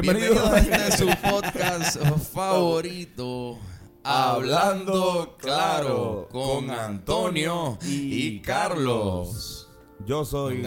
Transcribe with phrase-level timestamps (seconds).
[0.00, 0.34] Bienvenido.
[0.34, 0.58] Bienvenido a
[0.88, 1.96] este su podcast
[2.32, 3.58] favorito.
[4.04, 9.68] Hablando claro con Antonio y Carlos.
[10.06, 10.62] Yo soy.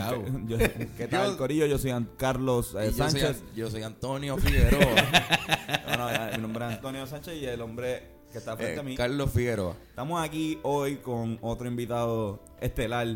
[0.47, 0.57] Yo-
[0.97, 1.65] ¿Qué tal, Yo- Corillo?
[1.65, 3.43] Yo soy An- Carlos eh, Y yo, soy, Sánchez.
[3.55, 4.81] yo soy Antonio Figueroa.
[5.87, 8.79] No, no, ya, mi nombre es Antonio Sánchez y el hombre que está frente Eh,
[8.79, 8.95] a mí.
[8.95, 9.75] Carlos Figueroa.
[9.89, 13.07] Estamos aquí hoy con otro invitado estelar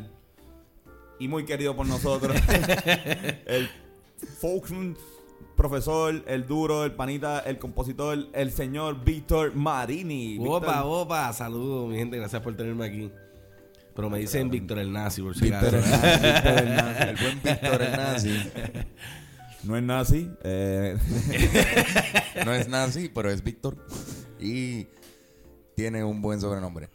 [1.20, 2.36] y muy querido por nosotros.
[3.46, 3.70] el
[4.40, 4.98] folksman,
[5.56, 10.38] profesor, el duro, el panita, el compositor, el señor Víctor Marini.
[10.40, 13.12] Opa, opa, saludos mi gente, gracias por tenerme aquí.
[13.96, 15.86] Pero me dicen Víctor el Nazi, por si Víctor Víctor
[16.58, 17.02] Hernández.
[17.10, 18.40] El buen Víctor el nazi.
[19.64, 20.30] No es nazi.
[20.44, 20.96] eh,
[22.46, 23.76] No es nazi, pero es Víctor.
[24.40, 24.86] Y
[25.76, 26.90] tiene un buen sobrenombre.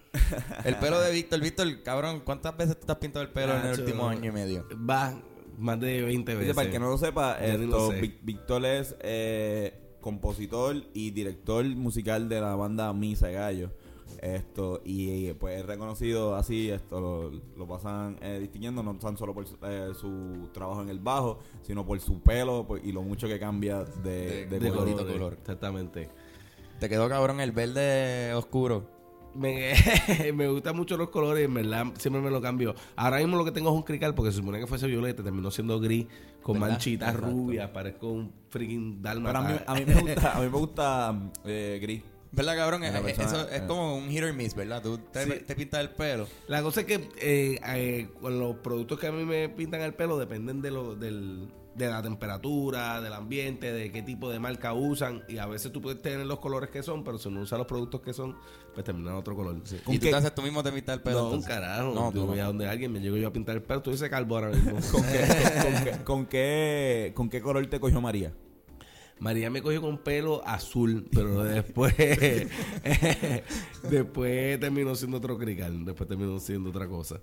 [0.64, 1.40] El pelo de Víctor.
[1.40, 4.68] Víctor, cabrón, ¿cuántas veces te has pintado el pelo en el último año y medio?
[4.88, 5.14] Va
[5.61, 6.55] más de 20 Dice, veces.
[6.55, 7.89] para el que no lo sepa, esto, lo
[8.22, 13.70] Víctor es eh, compositor y director musical de la banda Misa Gallo.
[14.20, 19.16] Esto, y eh, pues es reconocido así, esto lo, lo pasan eh, distinguiendo no tan
[19.16, 22.92] solo por su, eh, su trabajo en el bajo, sino por su pelo por- y
[22.92, 25.34] lo mucho que cambia de, De- de color.
[25.41, 26.11] Exactamente.
[26.81, 28.84] Te quedó cabrón el verde oscuro.
[29.34, 29.74] Me,
[30.34, 32.74] me gustan mucho los colores, en verdad, siempre me lo cambio.
[32.96, 35.50] Ahora mismo lo que tengo es un crical porque se supone que fuese violeta, terminó
[35.50, 36.06] siendo gris
[36.42, 36.68] con ¿Verdad?
[36.70, 37.30] manchitas Exacto.
[37.30, 41.30] rubias, parezco un freaking Pero a mí, a mí me gusta, a mí me gusta
[41.44, 42.02] eh, gris.
[42.32, 42.82] ¿Verdad, cabrón?
[42.82, 43.64] Una Eh, persona- Eso es eh.
[43.66, 44.80] como un hit or miss, ¿verdad?
[44.82, 45.44] Tú te, Sí.
[45.46, 46.28] te pintas el pelo.
[46.46, 49.94] La cosa es que eh, eh, con los productos que a mí me pintan el
[49.94, 54.75] pelo dependen de lo, del, de la temperatura, del ambiente, de qué tipo de marca
[54.75, 55.22] usan.
[55.28, 57.66] Y a veces tú puedes tener los colores que son, pero si no usas los
[57.66, 58.36] productos que son,
[58.75, 59.56] pues terminan otro color.
[59.84, 61.22] ¿Con ¿Y tú qué- te haces tú mismo te pintas el pelo?
[61.22, 61.94] No, un carajo.
[61.94, 62.42] No, yo voy no.
[62.42, 63.81] a donde alguien me llego yo a pintar el pelo.
[63.82, 64.72] Tú dices calvo ahora mismo.
[64.92, 65.20] ¿Con qué,
[65.62, 68.32] con, con qué, con qué- con qué color te cogió María?
[69.20, 71.94] María me cogió con pelo azul, pero después
[73.88, 77.20] después terminó siendo otro crical, después terminó siendo otra cosa.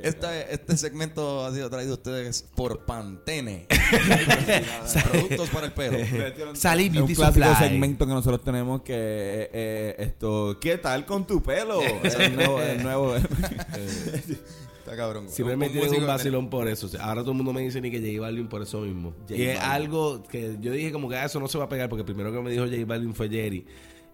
[0.00, 3.66] Esta- este segmento ha sido traído a ustedes por Pantene.
[5.10, 5.98] Productos para el pelo.
[6.54, 7.68] Salí Es un Beauty clásico Supply.
[7.68, 11.80] segmento que nosotros tenemos que eh, eh, esto ¿qué tal con tu pelo?
[12.18, 15.28] El nuevo, el nuevo Está cabrón.
[15.28, 16.86] Siempre me Un tienen un vacilón por eso.
[16.86, 19.14] O sea, ahora todo el mundo me dice ni que J Balvin por eso mismo.
[19.28, 19.70] J y es Balvin.
[19.72, 22.32] algo que yo dije como que ah, eso no se va a pegar porque primero
[22.32, 23.64] que me dijo J Balvin fue Jerry.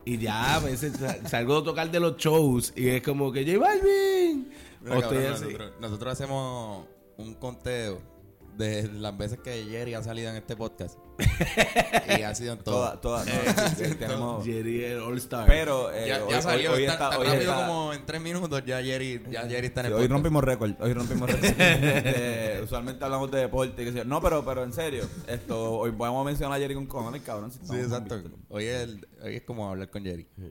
[0.04, 3.44] Y ya a veces sa- salgo a tocar de los shows y es como que
[3.46, 4.48] J Balvin.
[4.88, 8.00] Mira, cabrón, nosotros, nosotros hacemos un conteo
[8.56, 10.98] de las veces que Jerry ha salido en este podcast.
[12.18, 12.98] y ha sido en todo.
[12.98, 13.30] toda, toda, no,
[13.76, 15.46] sí, sí, tenemos- Jerry el All Star.
[15.46, 17.92] pero eh, ya, hoy, ya salió, hoy- hoy tan, está- tan hoy rápido está- como
[17.92, 20.10] en tres minutos ya Jerry, ya Jerry está en sí, el hoy podcast.
[20.12, 21.54] rompimos récord, hoy rompimos récord.
[21.58, 25.92] Eh, usualmente hablamos de deporte y que sea- no, pero pero en serio, esto hoy
[25.92, 28.20] podemos mencionar a Jerry con cojones, cabrón, si Sí, exacto.
[28.48, 30.24] Hoy es, el- hoy es como hablar con Jerry.
[30.24, 30.44] Por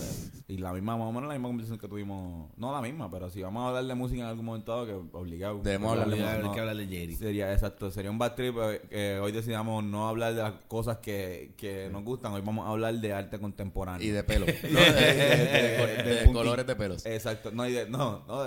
[0.00, 0.30] eso.
[0.48, 3.30] Y la misma, más o menos la misma conversación que tuvimos, no la misma, pero
[3.30, 5.60] si vamos a hablar de música en algún momento dado, que obligado.
[5.62, 7.16] Debemos hablar de no- que hablar de Jerry.
[7.16, 10.98] Sería, exacto, sería un bad trip eh, que hoy decidamos no hablar de las cosas
[10.98, 14.06] que, que nos gustan, hoy vamos a hablar de arte contemporáneo.
[14.06, 14.46] Y de pelo.
[14.70, 17.06] No, de, de- de- de- de punti- colores de pelos.
[17.06, 18.44] Exacto, no, y de, no, no,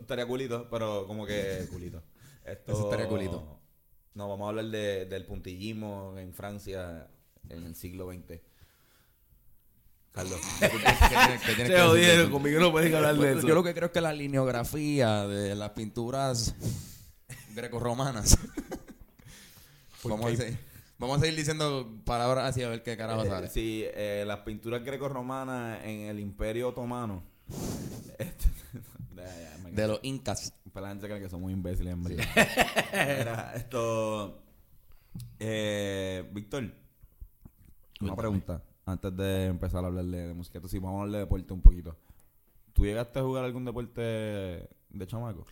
[0.00, 2.02] estaría culito, pero como que culito.
[2.44, 3.60] Esto, Eso estaría culito.
[4.14, 7.06] No, vamos a hablar de, del puntillismo en Francia
[7.48, 8.40] en el siglo XX.
[10.16, 10.40] Carlos.
[10.58, 11.78] ¿Qué tienes- qué tienes que Se decir?
[11.80, 13.46] jodieron, conmigo no pueden hablar de Pues, eso.
[13.48, 16.54] Yo lo que creo es que la lineografía de las pinturas
[17.54, 18.38] grecorromanas.
[20.04, 20.58] vamos, a seguir,
[20.98, 23.48] vamos a seguir diciendo palabras así a ver qué carajo sale.
[23.48, 27.22] Eh, sí, eh, las pinturas grecorromanas en el Imperio Otomano.
[28.18, 28.46] Este-
[29.72, 30.54] De los incas.
[30.72, 32.24] Pues la gente cree que somos imbéciles, en verdad.
[33.18, 34.42] Mira, esto.
[35.38, 36.72] Eh, Víctor, una
[37.98, 38.16] Cuéntame.
[38.16, 38.62] pregunta.
[38.86, 41.60] Antes de empezar a hablar de, de música, sí, vamos a hablar de deporte un
[41.60, 41.96] poquito.
[42.72, 45.44] ¿Tú llegaste a jugar algún deporte de chamaco?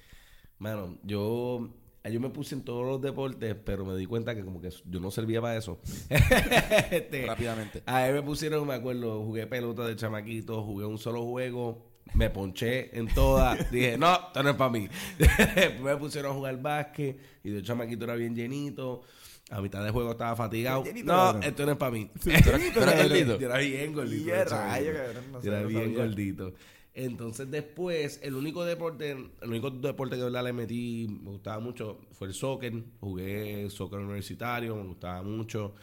[0.59, 1.69] Mano, yo,
[2.05, 5.01] yo me puse en todos los deportes, pero me di cuenta que como que yo
[5.01, 5.81] no servía para eso.
[6.91, 7.83] Este, Rápidamente.
[7.87, 12.31] A mí me pusieron, me acuerdo, jugué pelota de chamaquito, jugué un solo juego, me
[12.31, 13.71] ponché en todas.
[13.73, 14.89] dije, no, esto no es para mí.
[15.83, 19.03] Me pusieron a jugar básquet y de chamaquito era bien llenito.
[19.51, 20.83] A mitad de juego estaba fatigado.
[20.85, 21.43] Llenito, No, cabrón.
[21.43, 22.11] esto no es para mí.
[22.15, 23.39] ¿Tú tú gordito?
[23.39, 24.23] Yo era bien gordito.
[24.23, 24.91] Y de a chamaquito.
[24.91, 25.99] rayos, cabrón, no Yo era no bien sabía.
[25.99, 26.55] gordito.
[26.97, 31.59] Entonces después, el único deporte, el único deporte que de verdad le metí, me gustaba
[31.61, 32.73] mucho, fue el soccer.
[33.01, 35.75] Jugué soccer universitario, me gustaba mucho.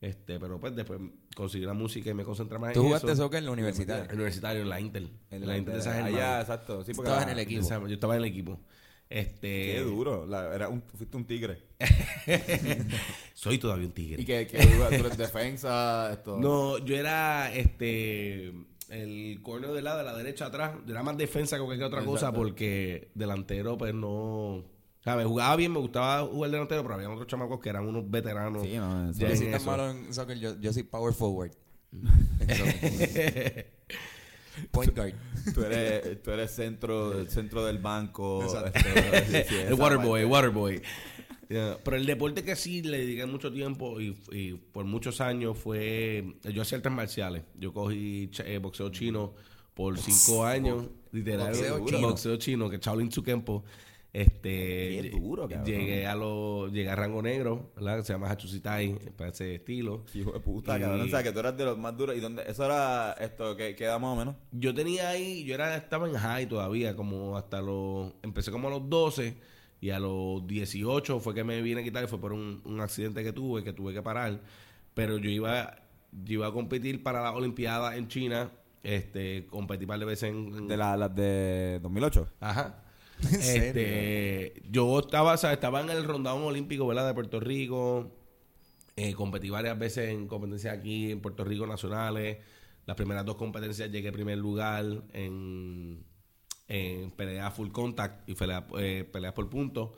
[0.00, 1.00] Este, pero pues después
[1.34, 3.22] conseguí la música y me concentré más ¿Tú en jugaste eso.
[3.22, 4.12] soccer en la universidad?
[4.12, 5.10] Universitario, en la Intel.
[5.30, 6.14] En la Intel de San Germán.
[6.14, 6.84] Allá, exacto.
[6.84, 7.86] Sí, porque Estabas la- en el equipo.
[7.86, 8.60] Yo estaba en el equipo.
[9.08, 10.26] Este, Qué duro.
[10.26, 11.62] La- era un, fuiste un tigre.
[13.34, 14.22] Soy todavía un tigre.
[14.22, 16.12] ¿Y que, que tú eres defensa?
[16.12, 16.38] Esto.
[16.38, 18.52] No, yo era este
[18.88, 20.72] el corner de la de la derecha atrás.
[20.86, 24.64] Yo era más defensa que cualquier otra cosa porque delantero pues no...
[25.04, 25.26] ¿Sabes?
[25.26, 28.64] Jugaba bien, me gustaba jugar delantero, pero había otros chamacos que eran unos veteranos.
[28.64, 31.52] Sí, no, Yo en soy tan malo en soccer, yo, yo soy power forward.
[34.72, 35.14] Point guard.
[35.54, 38.42] Tú eres, tú eres centro, centro del banco.
[38.48, 40.24] Sí, el Waterboy, parte.
[40.24, 40.82] Waterboy.
[41.48, 45.56] Yeah, Pero el deporte que sí le dediqué mucho tiempo y, y por muchos años
[45.56, 46.34] fue.
[46.42, 47.44] Yo hacía artes marciales.
[47.58, 49.34] Yo cogí eh, boxeo chino
[49.74, 50.88] por cinco años.
[51.12, 51.48] Literal.
[51.48, 52.16] Boxeo boxeo chino.
[52.16, 52.36] chino.
[52.36, 53.64] chino, que Shaolin Tsukempo.
[54.12, 58.02] Este, duro, llegué a lo, llegué a rango negro, ¿verdad?
[58.02, 60.06] Se llama Hachusitai, para ese estilo.
[60.14, 61.02] Hijo de puta, Y- cabrón.
[61.02, 62.16] O sea, que tú eras de los más duros.
[62.16, 62.42] ¿Y dónde?
[62.46, 64.36] Eso era esto, que queda más o menos?
[64.52, 68.70] Yo tenía ahí, yo era, estaba en high todavía, como hasta los, empecé como a
[68.70, 69.36] los 12
[69.86, 72.80] y a los 18 fue que me vine a quitar, y fue por un, un
[72.80, 74.40] accidente que tuve, que tuve que parar,
[74.94, 75.76] pero yo iba,
[76.24, 78.50] yo iba a competir para la Olimpiada en China,
[78.82, 80.54] este, competí par de veces en...
[80.54, 82.28] en- De la- las de 2008.
[82.40, 82.82] Ajá.
[83.22, 83.62] ¿En serio?
[83.68, 87.06] Este, yo estaba, o sea, estaba en el rondón olímpico, ¿verdad?
[87.06, 88.12] De Puerto Rico.
[88.96, 92.38] Eh, competí varias veces en competencias aquí en Puerto Rico nacionales.
[92.86, 96.04] Las primeras dos competencias llegué en primer lugar en,
[96.68, 99.90] en peleas full contact y peleas, eh, peleas por puntos.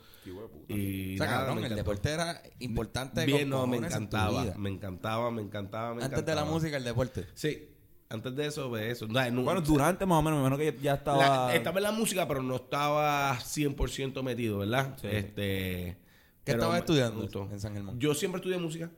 [0.67, 4.43] Y O sea, nada, cabrón, me el deporte era importante Bien, con no, me encantaba,
[4.55, 7.25] me encantaba, me encantaba, me Antes de la música, el deporte.
[7.33, 7.69] Sí,
[8.09, 9.07] antes de eso, de eso.
[9.07, 11.47] No, no, Bueno, durante más o menos, me imagino que ya estaba.
[11.47, 14.95] la- estaba en la música, pero no estaba 100% metido, ¿verdad?
[15.01, 15.07] Sí.
[15.09, 15.97] Este,
[16.43, 17.99] ¿Qué estabas estudiando en San Germán?
[17.99, 18.89] Yo siempre estudié música.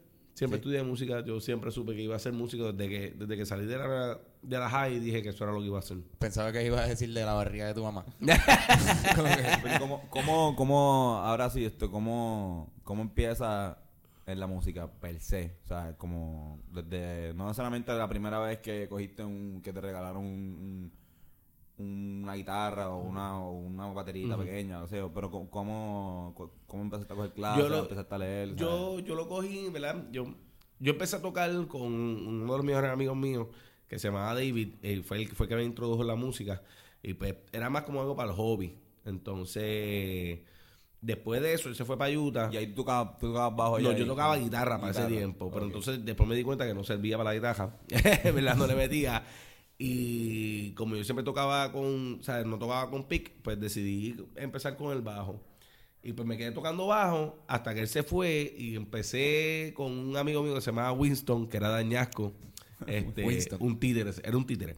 [0.42, 0.62] Siempre Sí.
[0.62, 1.24] estudié música.
[1.24, 4.20] Yo siempre supe que iba a ser músico desde que, desde que salí de la,
[4.42, 5.98] de la high dije que eso era lo que iba a hacer.
[6.18, 8.04] Pensaba que ibas a decir de la barriga de tu mamá.
[8.20, 13.78] Pero ¿Cómo, cómo, cómo, ahora sí, esto, cómo, cómo empieza
[14.26, 15.58] en la música per se?
[15.64, 20.26] O sea, como desde, no solamente la primera vez que cogiste un, que te regalaron
[20.26, 20.92] un, un-
[21.82, 26.34] una guitarra o una, o una baterita pequeña, o sea, pero cómo,
[26.68, 28.60] cómo empezaste a coger clases, Yo lo- empezaste a leer, ¿sabes?
[28.60, 30.06] Yo, yo lo cogí, ¿verdad?
[30.12, 30.26] Yo,
[30.80, 33.48] yo empecé a tocar con uno de los mejores amigos míos
[33.88, 34.76] que se llamaba David.
[34.84, 36.62] eh, fue el que fue que me introdujo en la música.
[37.04, 38.78] Y pues era más como algo para el hobby.
[39.06, 40.40] Entonces,
[41.02, 42.50] después de eso, él se fue para Utah.
[42.52, 45.66] Y ahí tú tocabas, tú tocabas bajo No, yo tocaba guitarra para ese tiempo, pero
[45.66, 47.76] entonces después me di cuenta que no servía para la guitarra,
[48.24, 48.56] ¿verdad?
[48.56, 49.24] No le metía.
[49.84, 54.78] Y como yo siempre tocaba con, o sea, no tocaba con pick, pues decidí empezar
[54.78, 55.42] con el bajo.
[56.04, 60.16] Y pues me quedé tocando bajo hasta que él se fue y empecé con un
[60.18, 62.34] amigo mío que se llamaba Winston, que era dañasco.
[62.88, 63.60] Este, Winston.
[63.62, 64.76] un títere, era un títere.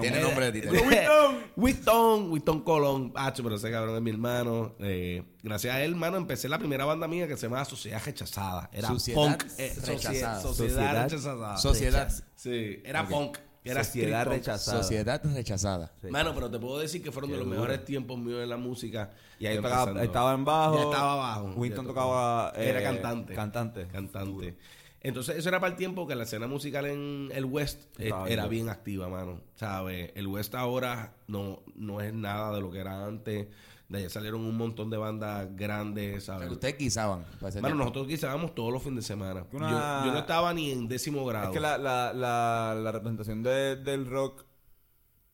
[0.00, 0.80] Tiene nombre de títere.
[0.80, 3.12] Winston, Winston, Winston Colón.
[3.16, 4.76] Ah, pero ese cabrón es mi hermano.
[4.78, 8.70] Eh, gracias a él, hermano, empecé la primera banda mía que se llama Sociedad Rechazada.
[8.72, 9.44] Era Sociedad punk.
[9.58, 10.40] eh, Rechazada.
[10.40, 11.56] Sociedad, Sociedad- Rechazada.
[11.56, 12.24] Sociedad.
[12.36, 13.08] Sí, era Ok.
[13.10, 13.38] punk.
[13.62, 14.46] Era Sociedad street punk.
[14.46, 14.82] rechazada.
[14.82, 15.92] Sociedad rechazada.
[16.08, 17.60] Mano, pero te puedo decir que fueron Qué de los duro.
[17.60, 19.10] mejores tiempos míos en la música.
[19.38, 20.76] Y ahí tocaba, estaba en bajo.
[20.76, 21.52] Ya estaba abajo.
[21.56, 22.52] Winston tocaba.
[22.56, 23.34] Era eh, cantante.
[23.34, 23.86] Cantante.
[23.88, 24.56] Cantante.
[25.02, 28.42] Entonces, eso era para el tiempo que la escena musical en el West eh, era
[28.46, 28.48] bien.
[28.50, 29.40] bien activa, mano.
[29.54, 30.10] ¿Sabes?
[30.14, 33.46] El West ahora no, no es nada de lo que era antes.
[33.90, 36.42] De allá salieron un montón de bandas grandes, ¿sabes?
[36.42, 37.24] Pero ustedes guisaban.
[37.46, 39.44] ese Bueno, nosotros guisábamos todos los fines de semana.
[39.52, 41.48] Una- Yo, yo no estaba ni en décimo grado.
[41.48, 44.44] Es que la, la, la, la representación de- del rock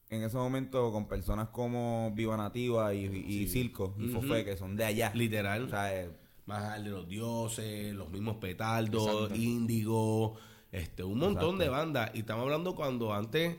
[0.09, 4.09] en ese momento con personas como Viva Nativa y, y Circo y.
[4.09, 5.13] Fofé, que son de allá.
[5.15, 5.65] Literal.
[5.65, 6.11] O sea, eh,
[6.47, 10.37] Más allá de los dioses, los mismos petardos, índigo,
[10.73, 11.63] este, un montón Exacto.
[11.63, 12.11] de bandas.
[12.15, 13.57] Y estamos hablando cuando antes,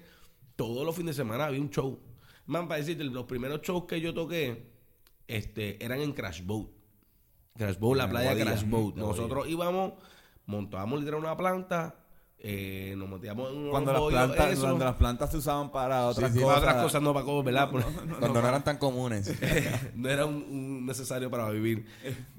[0.56, 2.00] todos los fines de semana había un show.
[2.48, 4.76] Man, para decirte, los primeros shows que yo toqué,
[5.28, 6.70] este, eran en Crash Boat.
[7.56, 8.44] Crash Boat, la playa de.
[8.44, 8.96] Crash Boat.
[8.96, 9.94] Nosotros íbamos,
[10.46, 11.96] montábamos literal una planta,
[12.40, 14.62] eh, nos metíamos en unos cuando, las bollos, plantas, eso.
[14.62, 16.58] cuando las plantas se usaban para otras Sí, sí, cosas.
[16.60, 17.70] otras cosas no para cómo, ¿verdad?
[18.20, 19.34] Cuando no eran tan comunes.
[19.96, 21.86] no era un, un necesario para vivir.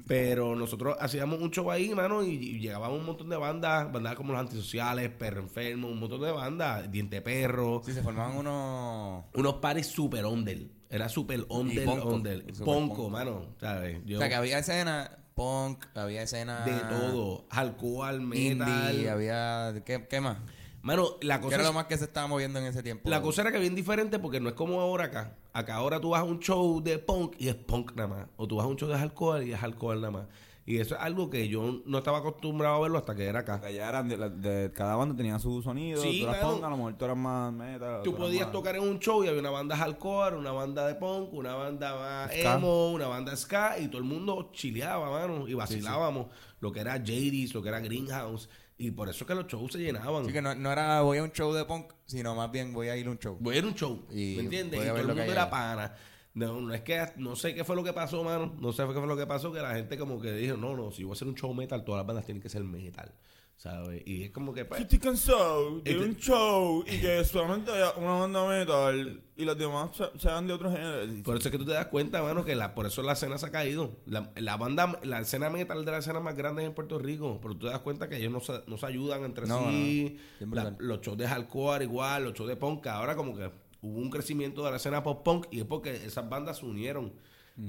[0.06, 4.14] Pero nosotros hacíamos un show ahí, mano, y, y llegaban un montón de bandas, bandas
[4.14, 9.24] como los antisociales, Perro Enfermo, un montón de bandas, Diente Perro, Sí, se formaban unos...
[9.34, 10.58] unos pares super under.
[10.90, 12.40] Era super under, ponco, under.
[12.54, 13.10] super Ponco, ponco.
[13.10, 14.00] mano, ¿sabes?
[14.06, 16.64] Yo, O sea, que había escena punk, había escena...
[16.64, 18.68] de todo, alcohol, metal.
[18.92, 19.72] Indie, había...
[19.86, 20.38] ¿Qué, qué más?
[20.82, 23.08] Mano, la ¿Qué cosa era es- lo más que se estaba moviendo en ese tiempo?
[23.08, 25.34] La cosa era que bien diferente porque no es como ahora acá.
[25.52, 28.26] Acá ahora tú vas a un show de punk y es punk nada más.
[28.36, 30.26] O tú vas a un show de alcohol y es alcohol nada más.
[30.70, 33.54] Y eso es algo que yo no estaba acostumbrado a verlo hasta que era acá.
[33.54, 36.38] Porque allá eran de, la- de- cada banda tenía su sonido, Sí, mano.
[36.42, 38.02] pongas, a lo mejor tú eras más metal.
[38.04, 40.94] Tú podías más- tocar en un show y había una banda hardcore, una banda de
[40.96, 42.54] punk, una banda más Ska.
[42.56, 46.26] emo, una banda ska y todo el mundo chileaba, mano, y vacilábamos
[46.60, 49.72] lo que era JD's, lo que era Greenhouse y por eso es que los shows
[49.72, 50.22] se llenaban.
[50.24, 52.88] Así que no, no era voy a un show de punk, sino más bien voy
[52.88, 53.38] a ir a un show.
[53.40, 54.80] Voy a ir a un show, Y ¿me entiendes?
[54.84, 55.94] Y todo el mundo era pana.
[56.34, 58.54] No, no es que no sé qué fue lo que pasó, mano.
[58.60, 60.90] No sé qué fue lo que pasó, que la gente como que dijo, no, no,
[60.92, 63.12] si voy a hacer un show metal, todas las bandas tienen que ser metal,
[63.56, 64.02] ¿sabes?
[64.06, 67.72] Y es como que, pues, Yo estoy cansado de Este- un show y que solamente
[67.72, 71.22] haya una banda metal y los demás se- sean de otro género.
[71.24, 73.36] Por eso es que tú te das cuenta, mano, que la, por eso la escena
[73.38, 73.96] se ha caído.
[74.06, 77.40] La, la banda, la escena metal de las escenas más grandes en Puerto Rico.
[77.42, 80.18] Pero tú te das cuenta que ellos no se, no se ayudan entre No, sí.
[80.40, 82.86] no, La- los shows de hardcore igual, los shows de punk.
[82.86, 86.58] Ahora como que hubo un crecimiento de la escena pop-punk y es porque esas bandas
[86.58, 87.12] se unieron.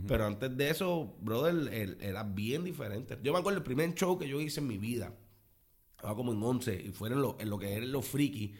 [0.08, 3.18] Pero antes de eso, brother, era bien diferente.
[3.24, 5.16] Yo me acuerdo el primer show que yo hice en mi vida.
[5.96, 8.54] Estaba como en 11 y fueron lo, en lo que eran los friki.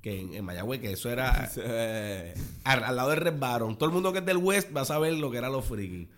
[0.00, 1.30] Que en, en Mayagüez, que eso era
[2.64, 3.76] al, al lado del Red Baron.
[3.76, 6.08] Todo el mundo que es del West va a saber lo que eran los friki.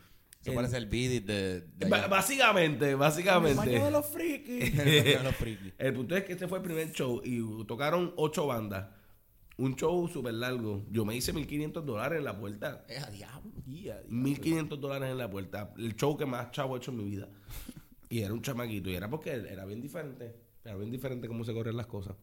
[0.42, 3.56] Eso parece el beat de, de básicamente, básicamente.
[3.56, 4.78] Baño de los frikis.
[4.78, 5.72] El de los frikis.
[5.78, 8.86] El punto es que este fue el primer show y tocaron ocho bandas.
[9.58, 10.84] Un show súper largo.
[10.90, 12.84] Yo me hice 1500 dólares en la puerta.
[12.88, 13.50] Eh, a diablo.
[14.08, 15.74] 1500 dólares en la puerta.
[15.76, 17.28] El show que más chavo he hecho en mi vida.
[18.10, 18.88] Y era un chamaquito.
[18.88, 20.34] Y era porque era bien diferente.
[20.64, 22.16] Era bien diferente cómo se corren las cosas.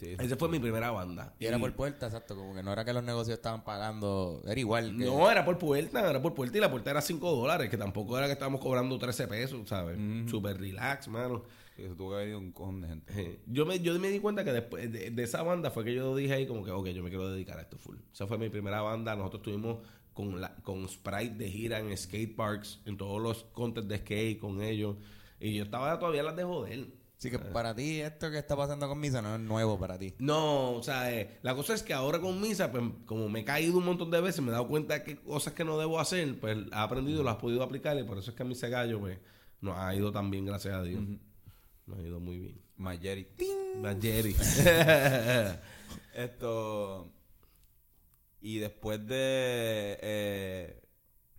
[0.00, 1.34] Sí, Esa fue mi primera banda.
[1.38, 2.34] Y era por puerta, exacto.
[2.34, 4.42] Como que no era que los negocios estaban pagando.
[4.46, 4.96] Era igual.
[4.96, 7.76] Que, No, era por puerta, era por puerta y la puerta era 5 dólares, que
[7.76, 9.96] tampoco era que estábamos cobrando 13 pesos, ¿sabes?
[10.28, 11.44] Súper relax, mano.
[11.78, 13.40] Eso tuvo que haber ido un cojón de gente.
[13.46, 16.14] Yo me, yo me di cuenta que después de, de esa banda fue que yo
[16.16, 17.96] dije ahí como que, ok, yo me quiero dedicar a esto full.
[18.12, 19.14] Esa fue mi primera banda.
[19.14, 19.78] Nosotros estuvimos
[20.12, 24.38] con, la, con Sprite de gira en skate parks, en todos los contests de skate
[24.38, 24.96] con ellos.
[25.38, 26.88] Y yo estaba todavía las de joder.
[27.18, 30.14] Así que para ti, esto que está pasando con Misa no es nuevo para ti.
[30.20, 33.44] No, o sea, eh, la cosa es que ahora con Misa, pues como me he
[33.44, 35.98] caído un montón de veces, me he dado cuenta de que cosas que no debo
[35.98, 38.68] hacer, pues he aprendido, las he podido aplicar y por eso es que a Misa
[38.68, 39.18] Gallo, pues,
[39.60, 41.02] nos ha ido tan bien, gracias a Dios.
[41.88, 42.60] Nos ha ido muy bien.
[42.76, 43.26] Mayeri.
[43.82, 44.36] La Jerry.
[46.14, 47.12] Esto.
[48.40, 49.98] Y después de.
[50.00, 50.80] eh,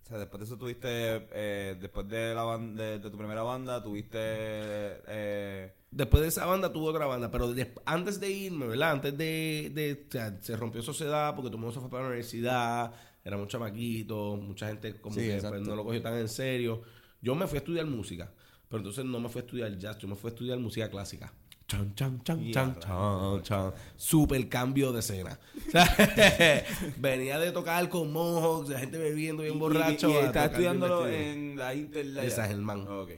[0.04, 0.88] o sea, después de eso tuviste.
[1.32, 4.18] eh, después de la ban- de, de tu primera banda, tuviste.
[4.20, 8.92] Eh, Después de esa banda tuve otra banda, pero des- antes de irme, ¿verdad?
[8.92, 12.04] Antes de, de- o sea, se rompió sociedad porque todo el mundo se fue para
[12.04, 12.92] la universidad,
[13.24, 16.82] éramos chamaquitos, mucha gente como Sí, que pues, no lo cogió tan en serio.
[17.20, 18.32] Yo me fui a estudiar música,
[18.70, 21.32] pero entonces no me fui a estudiar jazz, yo me fui a estudiar música clásica.
[21.66, 23.72] Chan, chan, chan, Y chan, chan, chan.
[23.96, 25.38] Super cambio de escena.
[26.96, 30.08] Venía de tocar con Mohawks, la gente bebiendo bien borracho.
[30.08, 32.30] Y, y estudiándolo en la Inter de.
[32.30, 32.86] San Germán.
[32.88, 33.10] Ok.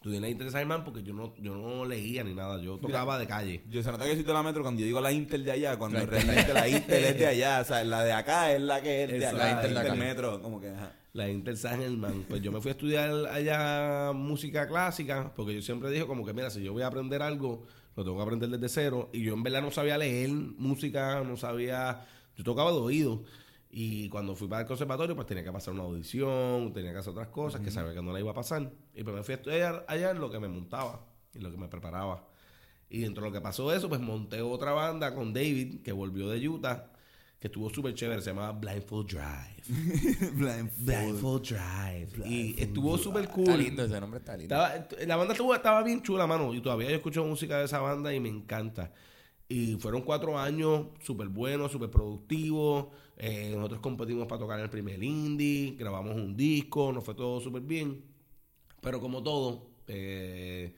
[0.00, 3.18] Estudié en la Inter Germán porque yo no, yo no leía ni nada, yo tocaba
[3.18, 3.62] de calle.
[3.68, 5.76] Yo se nota que soy de la metro cuando yo digo la Inter de allá,
[5.78, 7.60] cuando La realmente la Inter es de allá.
[7.60, 9.36] O sea, la de acá es la que es de acá.
[9.36, 9.94] la La Inter acá.
[9.94, 10.70] metro, como que.
[10.70, 10.94] Ajá.
[11.12, 12.24] La Inter San Germán.
[12.26, 16.32] Pues yo me fui a estudiar allá música clásica, porque yo siempre dije como que,
[16.32, 19.10] mira, si yo voy a aprender algo, lo tengo que aprender desde cero.
[19.12, 22.06] Y yo en verdad no sabía leer música, no sabía...
[22.38, 23.22] Yo tocaba de oído.
[23.72, 27.12] Y cuando fui para el conservatorio, pues tenía que pasar una audición, tenía que hacer
[27.12, 28.70] otras cosas que sabía que no la iba a pasar.
[28.94, 31.56] Y pues me fui a estudiar allá en lo que me montaba y lo que
[31.56, 32.26] me preparaba.
[32.88, 36.28] Y dentro de lo que pasó eso, pues monté otra banda con David, que volvió
[36.28, 36.90] de Utah,
[37.38, 40.32] que estuvo súper chévere, se llamaba Blindfold Drive.
[40.78, 42.28] Blindfold Drive.
[42.28, 43.44] y estuvo súper cool.
[43.48, 44.54] Está lindo, ese nombre está lindo.
[44.54, 46.52] Estaba- la banda estuvo, estaba bien chula, mano.
[46.52, 48.92] Y todavía yo escucho música de esa banda y me encanta.
[49.50, 52.86] Y fueron cuatro años súper buenos, súper productivos.
[53.16, 57.62] Eh, nosotros competimos para tocar el primer indie, grabamos un disco, nos fue todo súper
[57.62, 58.00] bien.
[58.80, 60.72] Pero como todo, eh,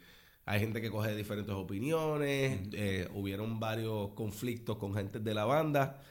[0.47, 2.61] hay gente que coge diferentes opiniones.
[2.73, 6.03] eh, hubieron varios conflictos con gente de la banda.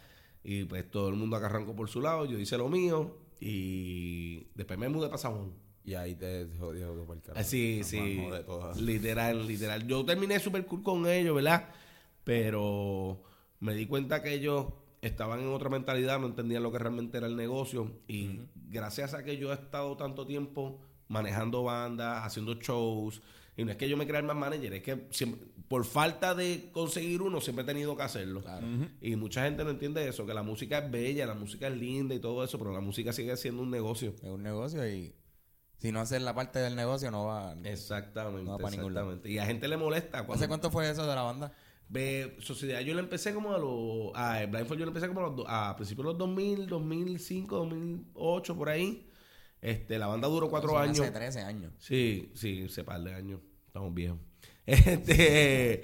[0.43, 2.25] Y pues todo el mundo acá arrancó por su lado.
[2.25, 3.17] Yo hice lo mío.
[3.39, 5.51] Y después me mudé para San Juan.
[5.83, 7.43] Y ahí te jodió por el carajo.
[7.43, 8.21] Sí, sí.
[8.79, 9.87] Literal, literal.
[9.87, 11.67] Yo terminé súper cool con ellos, ¿verdad?
[12.41, 13.21] Pero
[13.59, 14.67] me di cuenta que ellos
[15.01, 17.91] estaban en otra mentalidad, no entendían lo que realmente era el negocio.
[18.07, 23.21] Y gracias a que yo he estado tanto tiempo manejando bandas, haciendo shows,
[23.57, 26.33] y no es que yo me crea el más manager, es que siempre- por falta
[26.33, 28.41] de conseguir uno, siempre he tenido que hacerlo.
[29.01, 32.15] Y mucha gente no entiende eso, que la música es bella, la música es linda
[32.15, 34.13] y todo eso, pero la música sigue siendo un negocio.
[34.23, 35.13] Es un negocio y
[35.79, 37.55] si no haces la parte del negocio no va...
[37.65, 39.07] Exactamente, No va pa' ningún lado.
[39.11, 39.29] exactamente.
[39.31, 41.51] Y a gente le molesta cuando ¿Hace cuánto fue eso de la banda?
[41.91, 44.11] Ve, Sociedad, yo lo empecé como a los.
[44.15, 48.55] A Blindfold yo lo empecé como a, los a principios de los 2000, 2005, 2008,
[48.55, 49.09] por ahí.
[49.59, 51.01] Este, la banda duró cuatro años.
[51.01, 51.73] Hace 13 años.
[51.79, 53.41] Sí, sí, ese par de años.
[53.67, 54.19] Estamos viejos.
[54.65, 55.81] Este,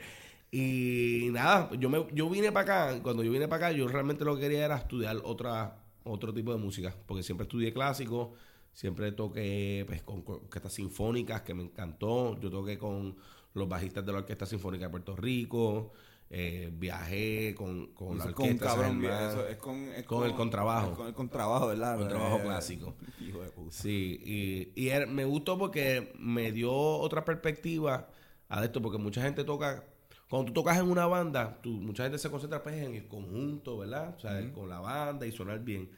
[0.49, 4.23] y nada, yo me, yo vine para acá, cuando yo vine para acá, yo realmente
[4.23, 8.35] lo que quería era estudiar otra, otro tipo de música, porque siempre estudié clásico,
[8.71, 13.17] siempre toqué pues, con, con orquestas sinfónicas, que me encantó, yo toqué con
[13.57, 15.91] los bajistas de la Orquesta Sinfónica de Puerto Rico,
[16.29, 18.65] eh, viajé con, con la con orquesta.
[18.65, 19.29] cabrón, San Germán.
[19.29, 20.93] eso es con, es Con el contrabajo.
[20.95, 21.93] Con el contrabajo, ¿verdad?
[21.95, 22.95] Con el trabajo Eh, clásico.
[23.19, 23.71] Hijo de puta.
[23.71, 28.09] Sí, y, me gustó porque me dio otra perspectiva
[28.49, 29.85] a esto, porque mucha gente toca,
[30.29, 33.77] cuando tú tocas en una banda, tú, mucha gente se concentra pues, en el conjunto,
[33.77, 34.13] ¿verdad?
[34.15, 35.89] O sea, con la banda y sonar bien.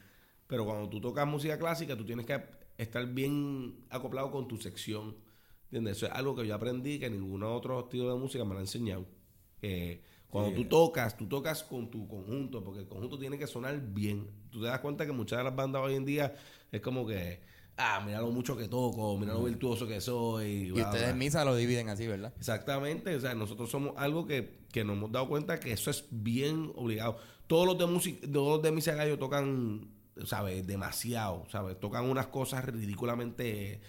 [0.47, 2.39] Pero cuando tú tocas música clásica, tú tienes que
[2.77, 5.15] estar bien acoplado con tu sección.
[5.69, 5.97] ¿Entiendes?
[5.97, 8.63] Eso es algo que yo aprendí que ningún otro estilo de música me lo ha
[8.63, 9.05] enseñado.
[9.61, 13.79] Que cuando tú tocas, tú tocas con tu conjunto, porque el conjunto tiene que sonar
[13.79, 14.27] bien.
[14.49, 16.33] Tú te das cuenta que muchas de las bandas hoy en día
[16.71, 17.41] es como que,
[17.77, 20.47] ah, mira lo mucho que toco, mira lo virtuoso que soy.
[20.47, 21.11] Y bla, ustedes bla.
[21.11, 22.33] en misa lo dividen así, ¿verdad?
[22.37, 26.05] Exactamente, o sea, nosotros somos algo que, que nos hemos dado cuenta que eso es
[26.09, 27.17] bien obligado.
[27.45, 29.87] Todos los de música, todos los de Misa Gallo tocan,
[30.25, 30.65] ¿sabes?
[30.65, 31.79] Demasiado, ¿sabes?
[31.79, 33.81] Tocan unas cosas ridículamente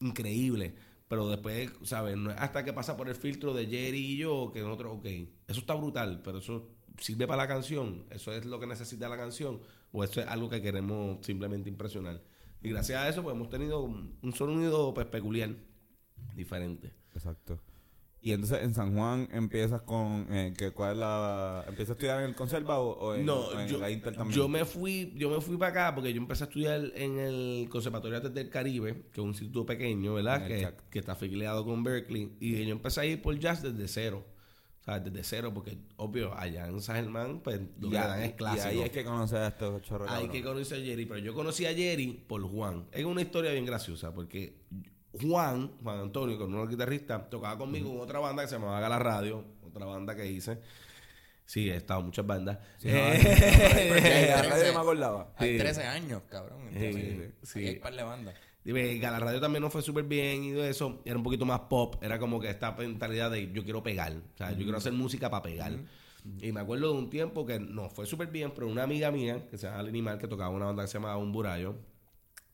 [0.00, 0.74] increíbles.
[1.08, 2.16] Pero después, ¿sabes?
[2.16, 5.06] No es hasta que pasa por el filtro de Jerry y yo que nosotros, ok,
[5.46, 9.16] eso está brutal, pero eso sirve para la canción, eso es lo que necesita la
[9.16, 9.60] canción,
[9.92, 12.22] o eso es algo que queremos simplemente impresionar.
[12.62, 15.54] Y gracias a eso, pues hemos tenido un sonido pues, peculiar,
[16.34, 16.92] diferente.
[17.14, 17.60] Exacto.
[18.20, 22.20] Y entonces en San Juan empiezas con eh, que cuál es la empiezas a estudiar
[22.22, 24.36] en el conserva o, o en, No, o en yo, la Inter también.
[24.36, 27.68] yo me fui, yo me fui para acá porque yo empecé a estudiar en el
[27.70, 30.46] Conservatorio de Artes del Caribe, que es un instituto pequeño, ¿verdad?
[30.48, 32.36] Que, que está afiliado con Berkeley.
[32.40, 34.24] Y yo empecé a ir por jazz desde cero.
[34.80, 38.22] O sea, desde cero, porque obvio, allá en San Germán, pues lo y, que dan
[38.22, 38.66] es y clásico.
[38.68, 40.10] ahí es que conoces a estos chorros.
[40.10, 42.86] Hay que conocer a Jerry, pero yo conocí a Jerry por Juan.
[42.90, 44.56] Es una historia bien graciosa porque
[45.12, 48.48] Juan, Juan Antonio, que es uno de los guitarristas, tocaba conmigo en otra banda que
[48.48, 50.58] se llamaba Gala Radio, otra banda que hice.
[51.46, 52.58] Sí, he estado en muchas bandas.
[52.76, 54.34] Sí, Eh,
[54.74, 55.32] me acordaba.
[55.36, 55.58] Hay Sí.
[55.58, 56.68] 13 años, cabrón.
[56.72, 58.34] Entonces, Sí, hay par de bandas.
[58.62, 61.00] Dime, Gala Radio también no fue súper bien y todo eso.
[61.06, 61.96] Era un poquito más pop.
[62.02, 64.12] Era como que esta mentalidad de yo quiero pegar.
[64.12, 65.72] O sea, yo quiero hacer música para pegar.
[66.42, 69.46] Y me acuerdo de un tiempo que no fue súper bien, pero una amiga mía,
[69.48, 71.76] que se llama Lenny Mar, que tocaba una banda que se llamaba Un Burayo.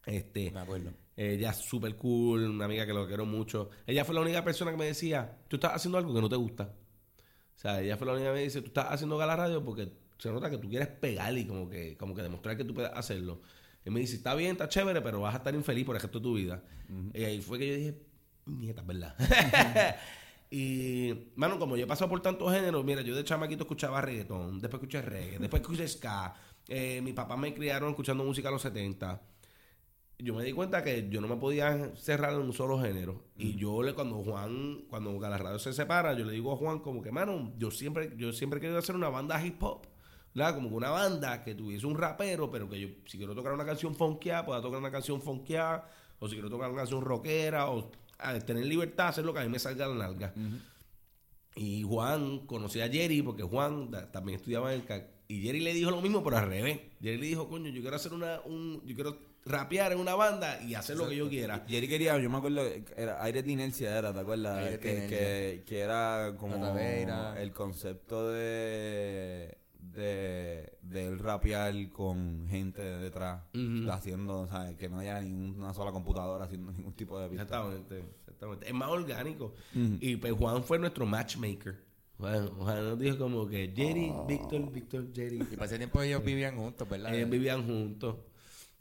[0.06, 0.92] Este, Me acuerdo.
[1.16, 3.70] Ella es súper cool, una amiga que lo quiero mucho.
[3.86, 6.36] Ella fue la única persona que me decía, tú estás haciendo algo que no te
[6.36, 6.64] gusta.
[6.64, 9.92] O sea, ella fue la única que me dice, tú estás haciendo Gala Radio porque
[10.18, 12.90] se nota que tú quieres pegar y como que, como que demostrar que tú puedes
[12.92, 13.42] hacerlo.
[13.84, 16.18] Y me dice, está bien, está chévere, pero vas a estar infeliz por el resto
[16.18, 16.62] de tu vida.
[17.12, 18.02] Y ahí fue que yo dije,
[18.46, 19.14] nieta, verdad.
[20.50, 24.58] y, mano, como yo he pasado por tantos géneros, mira, yo de chamaquito escuchaba reggaetón,
[24.60, 26.34] después escuché reggae, después escuché ska.
[26.66, 29.20] Eh, mis papás me criaron escuchando música a los 70
[30.18, 33.24] yo me di cuenta que yo no me podía cerrar en un solo género.
[33.36, 36.78] Y yo le, cuando Juan, cuando Gala Radio se separa, yo le digo a Juan
[36.80, 39.86] como que, mano, yo siempre, yo siempre he querido hacer una banda hip hop.
[40.34, 40.54] ¿verdad?
[40.56, 43.64] Como que una banda que tuviese un rapero, pero que yo, si quiero tocar una
[43.64, 47.90] canción funkeada, pueda tocar una canción funkeada, o si quiero tocar una canción rockera, o
[48.18, 50.32] a, tener libertad, hacer lo que a mí me salga la nalga.
[51.56, 55.06] Y Juan conocía a Jerry, porque Juan da- también estudiaba en el CAC.
[55.28, 56.80] Y Jerry le dijo lo mismo, pero al revés.
[57.00, 60.60] Jerry le dijo, coño, yo quiero hacer una, un, yo quiero rapear en una banda
[60.62, 61.64] y hacer lo que yo quiera.
[61.68, 62.62] Jerry quería, yo me acuerdo,
[62.96, 64.70] era aire de inercia era, ¿te acuerdas?
[64.70, 65.18] De que, inercia.
[65.18, 73.90] que, que era como el concepto de, de del rapear con gente detrás, Ujú.
[73.90, 74.76] haciendo, ¿sabes?
[74.76, 77.42] Que no haya ninguna sola computadora haciendo ningún tipo de pista.
[77.44, 78.66] Exactamente, exactamente.
[78.66, 79.54] Es más orgánico.
[79.74, 81.84] Y pues Juan fue nuestro matchmaker.
[82.16, 85.36] Juan, Juan nos dijo como que Jerry, Víctor, Víctor, Jerry.
[85.50, 87.14] Y para ese tiempo ellos vivían juntos, ¿verdad?
[87.14, 88.16] Ellos vivían juntos.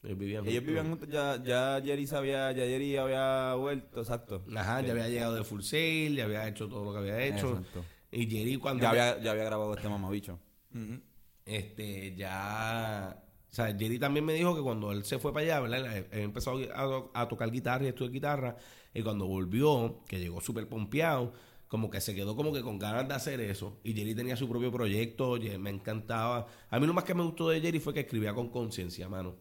[0.04, 0.68] Ellos vivían Ellos juntos.
[0.68, 4.44] vivían juntos, ya, ya Jerry sabía, ya Jerry había vuelto, exacto.
[4.56, 7.50] Ajá, ya había llegado de Full Sail, ya había hecho todo lo que había hecho.
[7.58, 7.86] Exacto.
[8.12, 8.84] Y Jerry cuando...
[8.84, 10.40] Ya había, ya había grabado este mamabicho.
[10.76, 11.00] Ujú.
[11.46, 13.18] este ya
[13.52, 15.98] o sea Jerry también me dijo que cuando él se fue para allá ¿verdad?
[15.98, 18.58] él empezó a, a tocar guitarra y a estudiar guitarra
[18.94, 21.34] y cuando volvió que llegó súper pompeado
[21.68, 24.50] como que se quedó como que con ganas de hacer eso y Jerry tenía su
[24.50, 27.94] propio proyecto Ye- me encantaba a mí lo más que me gustó de Jerry fue
[27.94, 29.36] que escribía con conciencia mano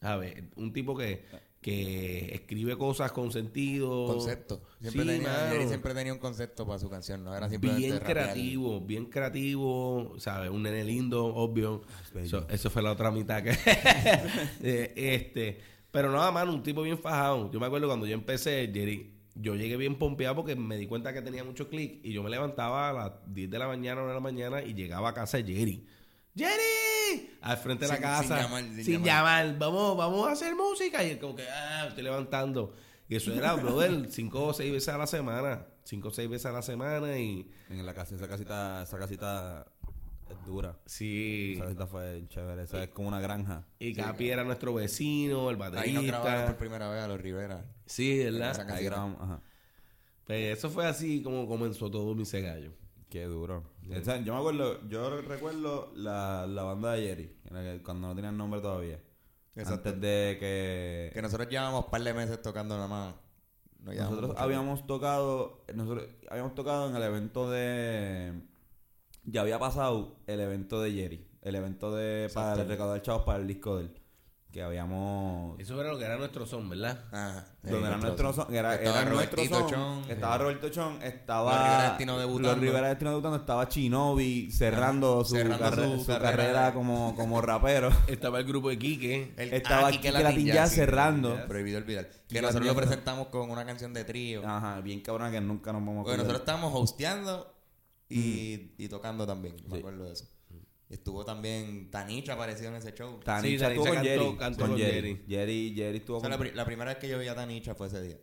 [0.00, 1.24] ver un tipo que
[1.60, 4.62] que escribe cosas con sentido Concepto.
[4.80, 5.48] Siempre Sí, tenía.
[5.50, 10.14] Jerry siempre tenía un concepto para su canción, no era simplemente bien creativo, bien creativo,
[10.18, 10.50] ¿sabes?
[10.50, 11.82] Un nene lindo, obvio.
[12.14, 13.50] Eso, eso fue la otra mitad que...
[14.62, 15.60] Este,
[15.90, 17.50] pero nada, mano, un tipo bien fajado.
[17.50, 21.12] Yo me acuerdo cuando yo empecé, Jerry, yo llegué bien pompeado porque me di cuenta
[21.12, 24.08] que tenía mucho clic y yo me levantaba a las 10 de la mañana, 1
[24.08, 25.86] de la mañana y llegaba a casa de Jerry.
[26.36, 27.30] Sí!
[27.40, 28.22] Al frente de la Sin- casa.
[28.22, 29.44] sin llamar, sin sin llamar.
[29.46, 29.58] llamar.
[29.58, 31.02] Vamos, vamos a hacer música.
[31.04, 32.74] Y él como que, ah, estoy levantando.
[33.08, 35.66] Y eso era, brother, cinco o seis veces a la semana.
[35.84, 37.50] Cinco o seis veces a la semana y...
[37.68, 39.66] En la casa, esa casita, esa casita
[40.28, 40.78] es dura.
[40.86, 41.54] Sí.
[41.56, 42.62] Esa casita fue chévere.
[42.62, 43.66] Esa es como una granja.
[43.80, 46.58] Y Capi era nuestro vecino, el Ahí nos grabaron por baterista.
[46.58, 47.64] primera vez a los Rivera.
[47.86, 48.56] Sí, Esa ¿verdad?
[48.58, 48.74] casita.
[48.76, 49.40] Ahí grabamos, ajá.
[50.26, 52.72] Pues eso fue así como comenzó todo mi cegallo.
[53.10, 53.64] Qué duro.
[53.90, 57.36] O sea, yo me acuerdo, yo recuerdo la, la banda de Jerry,
[57.82, 59.00] cuando no tenían nombre todavía.
[59.56, 59.88] Exacto.
[59.88, 63.14] Antes de que, Que nosotros llevábamos un par de meses tocando nada más.
[63.80, 68.42] No nosotros habíamos tocado, nosotros habíamos tocado en el evento de,
[69.24, 73.46] ya había pasado el evento de Jerry, el evento de para recaudar chavos para el
[73.46, 74.00] disco de él,
[74.52, 77.04] que habíamos Eso era lo que era nuestro son, ¿verdad?
[77.12, 77.46] Ajá.
[77.62, 80.04] donde era nuestro son, era, Estaba era nuestro son, Chon.
[80.10, 82.48] estaba Roberto Chon, estaba Los Rivera Destino debutando.
[82.50, 86.30] Los Rivera Destino debutando, estaba Chinobi cerrando, su, cerrando carre- su su carrera.
[86.30, 87.90] carrera como, como rapero.
[88.08, 89.34] Estaba el grupo de Quique.
[89.36, 91.36] El- Estaba ah, Quique Quique Latin Jazz sí, cerrando.
[91.36, 92.08] ya, Prohibido olvidar.
[92.08, 94.42] Que Quique nosotros lo presentamos con una canción de trío.
[94.44, 96.26] Ajá, bien cabrón que nunca nos vamos a Porque acordar.
[96.26, 97.54] nosotros estábamos hosteando
[98.08, 99.54] y, y tocando también.
[99.68, 100.24] Me acuerdo de eso.
[100.90, 103.20] Estuvo también Tanicha apareció en ese show.
[103.20, 104.36] Tanicha Sí, estuvo con cantó- Jerry.
[104.36, 104.92] cantó con con Jerry.
[104.92, 105.24] Jerry.
[105.28, 105.74] Jerry.
[105.76, 106.30] Jerry estuvo O sea, con...
[106.32, 108.18] la, pri- la primera vez que yo vi a Tanicha fue ese día,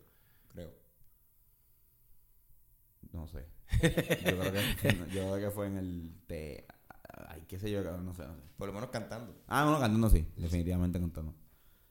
[0.48, 0.72] creo.
[3.12, 3.46] No sé.
[3.82, 6.12] Yo creo, que, yo creo que fue en el...
[6.26, 6.66] Te...
[7.28, 8.42] Ay, qué sé yo, cabrón, no sé, no sé.
[8.56, 9.34] Por lo menos cantando.
[9.46, 10.26] Ah, bueno, cantando sí.
[10.36, 11.34] Definitivamente cantando.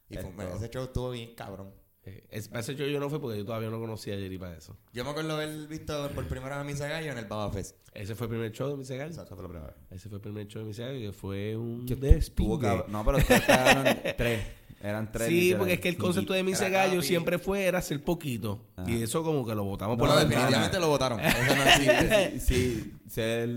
[0.10, 1.74] Y fue- ese show estuvo bien cabrón.
[2.10, 4.38] Eh, es- para ese show yo no fui porque yo todavía no conocía a Jerry
[4.38, 4.78] para eso.
[4.94, 7.76] Yo me acuerdo haber visto por primera vez a Misa Gallo en el Baba Fest.
[7.94, 9.12] Ese fue el primer show de mi cegallo.
[9.12, 9.76] Esa fue la primera vez.
[9.92, 12.84] Ese fue el primer show de mi cegallo que fue un despingue.
[12.88, 13.18] No, pero
[13.48, 14.42] eran tres.
[14.82, 15.28] Eran tres.
[15.28, 17.08] Sí, porque es que el concepto de mi Era cegallo Capi.
[17.08, 18.64] siempre fue era ser poquito.
[18.78, 18.90] Ajá.
[18.90, 20.46] Y eso como que lo botamos por Bueno, la ventana.
[20.46, 21.20] definitivamente lo votaron.
[21.20, 22.40] Eso no.
[22.40, 23.50] Sí, sí, ser...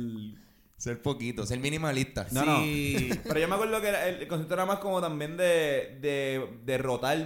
[0.76, 2.26] Ser poquito, ser minimalista.
[2.30, 3.08] No, Sí.
[3.10, 3.16] no.
[3.28, 3.90] Pero yo me acuerdo que
[4.22, 7.18] el concepto era más como también de, de, de rotar,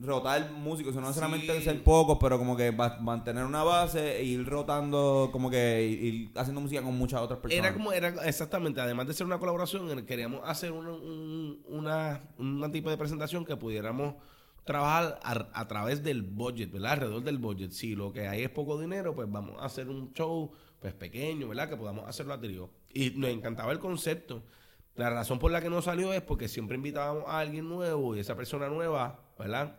[0.00, 0.90] rotar músicos.
[0.90, 1.14] O sea, no Sí.
[1.14, 6.30] solamente ser pocos, pero como que mantener una base e ir rotando, como que ir,
[6.36, 7.66] haciendo música con muchas otras personas.
[7.66, 12.70] Era como, era exactamente, además de ser una colaboración, queríamos hacer una, un, una, una
[12.72, 14.14] tipo de presentación que pudiéramos
[14.64, 16.92] trabajar a, a través del budget, ¿verdad?
[16.92, 17.72] Alrededor del budget.
[17.72, 21.48] Si lo que hay es poco dinero, pues vamos a hacer un show pues pequeño,
[21.48, 21.68] ¿verdad?
[21.68, 22.70] Que podamos hacerlo a trío.
[22.92, 24.42] Y nos encantaba el concepto.
[24.96, 28.20] La razón por la que no salió es porque siempre invitábamos a alguien nuevo y
[28.20, 29.76] esa persona nueva, ¿verdad?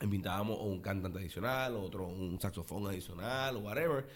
[0.00, 4.06] Invitábamos un cantante adicional, otro un saxofón adicional o whatever.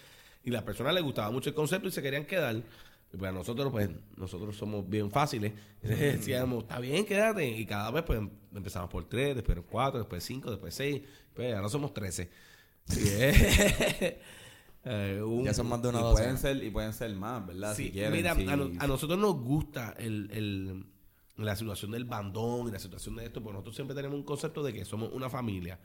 [0.44, 2.56] Y las personas les gustaba mucho el concepto y se querían quedar.
[2.56, 5.52] Y pues a nosotros, pues, nosotros somos bien fáciles.
[5.82, 7.46] Decíamos, está bien, quédate.
[7.48, 8.20] Y cada vez, pues,
[8.54, 11.02] empezamos por tres, después cuatro, después cinco, después seis.
[11.34, 12.30] Pues ahora somos trece.
[12.86, 14.20] Sí, eh.
[14.84, 16.24] Eh, un- Ya son más de una y docena.
[16.24, 17.76] pueden ser Y pueden ser más, ¿verdad?
[17.76, 18.12] Sí, si quieren.
[18.12, 20.86] mira, a, no- a nosotros nos gusta el, el-
[21.44, 24.62] la situación del bandón y la situación de esto, porque nosotros siempre tenemos un concepto
[24.62, 25.78] de que somos una familia.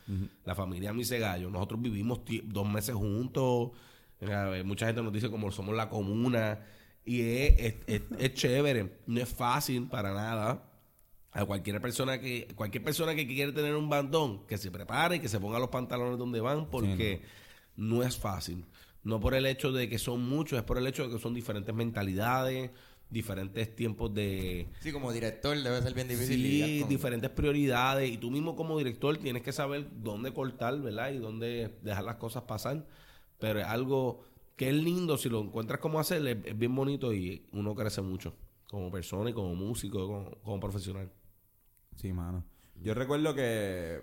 [0.45, 1.49] La familia Misegallo.
[1.49, 3.71] Nosotros vivimos dos meses juntos.
[4.19, 6.59] Eh, mucha gente nos dice como somos la comuna.
[7.05, 8.99] Y es, es, es- es chévere.
[9.07, 10.63] No es fácil para nada.
[11.31, 15.19] A cualquier persona que cualquier persona que quiere tener un bandón, que se prepare y
[15.19, 17.21] que se ponga los pantalones donde van, porque
[17.75, 18.65] no es fácil.
[19.03, 21.33] No por el hecho de que son muchos, es por el hecho de que son
[21.35, 22.71] diferentes mentalidades,
[23.09, 24.67] diferentes tiempos de...
[24.81, 26.37] Sí, como director debe ser bien difícil.
[26.41, 28.09] Sí, con- diferentes prioridades.
[28.11, 31.11] Y tú mismo como director tienes que saber dónde cortar, ¿verdad?
[31.11, 32.85] Y dónde dejar las cosas pasar.
[33.39, 34.23] Pero es algo
[34.55, 38.01] que es lindo, si lo encuentras cómo hacer, es, es bien bonito y uno crece
[38.01, 38.33] mucho.
[38.69, 41.09] Como persona y como músico, como, como profesional.
[41.95, 42.43] Sí, mano.
[42.81, 44.01] Yo recuerdo que.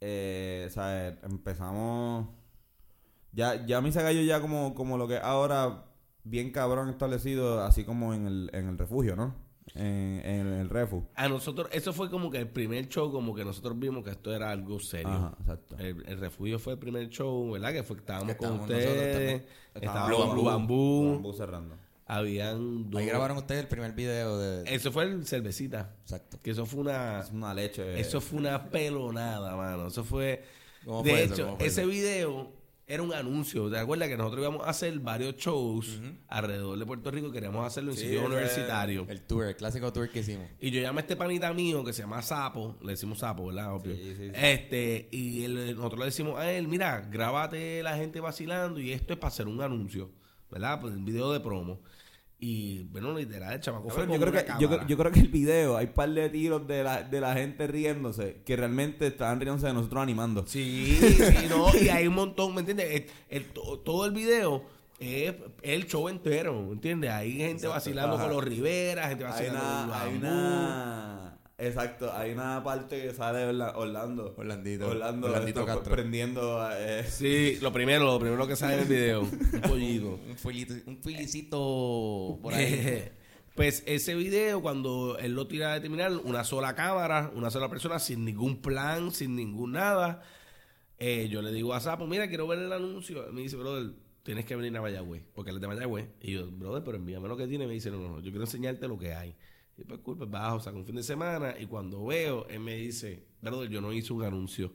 [0.00, 1.14] Eh, ¿sabes?
[1.22, 2.28] Empezamos.
[3.32, 5.84] Ya, ya mi gallo ya como, como lo que ahora,
[6.24, 9.34] bien cabrón establecido, así como en el, en el refugio, ¿no?
[9.74, 11.04] En, en el refu.
[11.14, 14.34] A nosotros, eso fue como que el primer show, como que nosotros vimos que esto
[14.34, 15.08] era algo serio.
[15.08, 15.76] Ajá, exacto.
[15.78, 17.72] El, el refugio fue el primer show, ¿verdad?
[17.72, 19.12] Que fue, estábamos con estábamos nosotros ustedes.
[19.14, 19.46] también.
[19.74, 21.12] Estaba Blue Blue Bamboo.
[21.12, 21.76] Bambú cerrando.
[22.06, 23.00] Habían dos.
[23.00, 24.64] Ahí grabaron ustedes el primer video de...
[24.66, 25.94] Eso fue el cervecita.
[26.02, 26.38] Exacto.
[26.42, 27.20] Que eso fue una.
[27.20, 27.98] Es una leche.
[27.98, 29.86] Eso fue una pelonada, mano.
[29.86, 30.44] Eso fue.
[30.84, 31.34] ¿Cómo de fue eso?
[31.34, 31.90] hecho, ¿Cómo fue ese eso?
[31.90, 32.52] video
[32.86, 33.70] era un anuncio.
[33.70, 37.30] ¿Te acuerdas que nosotros íbamos a hacer varios shows alrededor de Puerto Rico?
[37.30, 39.06] Queríamos hacerlo en Sí, sitio universitario.
[39.08, 40.46] El tour, el clásico tour que hicimos.
[40.60, 43.74] Y yo llamé a este panita mío que se llama Sapo, le decimos Sapo, ¿verdad?
[43.74, 43.94] Obvio.
[43.94, 44.30] Sí, sí, sí.
[44.34, 49.12] Este, y él- nosotros le decimos a él, mira, grábate la gente vacilando y esto
[49.12, 50.10] es para hacer un anuncio,
[50.50, 50.80] ¿verdad?
[50.80, 51.80] Pues un video de promo.
[52.44, 55.28] Y bueno, literal, el chamaco fue Yo creo, que, yo, creo- yo creo que el
[55.28, 59.38] video, hay un par de tiros de la, de la gente riéndose, que realmente estaban
[59.38, 60.44] riéndose de nosotros animando.
[60.48, 62.90] Sí, sí, no, y hay un montón, ¿me entiendes?
[62.90, 64.64] El- el- to- todo el video
[64.98, 67.10] es el show entero, ¿entiendes?
[67.12, 68.24] Hay gente vacilando Ajá.
[68.24, 70.26] con los Rivera, gente Hay vacilando con una, hay Bambú.
[70.26, 71.31] una...
[71.64, 74.34] Exacto, hay una parte que sale Orla- Orlando.
[74.36, 74.88] Orlandito.
[74.88, 75.92] Orlando, Orlandito esto, Castro.
[75.94, 76.68] prendiendo...
[76.76, 80.18] eh, Sí, lo primero, lo primero que sale en el video, un pollito.
[80.28, 83.08] Un, filito, un filicito por ahí.
[83.54, 87.98] Pues ese video, cuando él lo tira de terminar, una sola cámara, una sola persona,
[87.98, 90.22] sin ningún plan, sin ningún nada.
[90.98, 93.26] eh, yo le digo a Sapo, mira, quiero ver el anuncio.
[93.30, 96.06] Me dice, brother, tienes que venir a Mayagüez, porque él es de Mayagüez.
[96.22, 97.66] Y yo, brother, pero envíame lo que tiene.
[97.66, 99.34] Me dice, no, no, no, yo quiero enseñarte lo que hay.
[99.82, 101.54] Y pues, pues bajo, saco un fin de semana.
[101.58, 104.72] Y cuando veo, él me dice, brother, yo no hice un anuncio.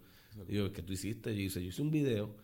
[0.49, 1.33] Y yo, ¿qué tú hiciste?
[1.35, 2.35] Yo hice, yo hice un video.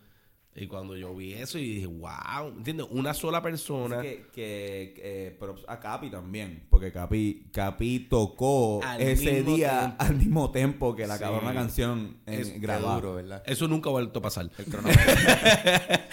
[0.56, 2.86] Y cuando yo vi eso, y dije, wow, ¿entiendes?
[2.90, 4.00] Una sola persona.
[4.00, 9.96] que, que, que props a Capi también, porque Capi, Capi tocó Al ese día tiempo.
[9.98, 11.24] al mismo tiempo que la Sí.
[11.24, 12.94] cabrona canción eh, Es- grabada.
[12.94, 13.42] duro, ¿verdad?
[13.46, 14.48] Eso nunca ha vuelto a pasar.
[14.56, 15.02] El cronómetro.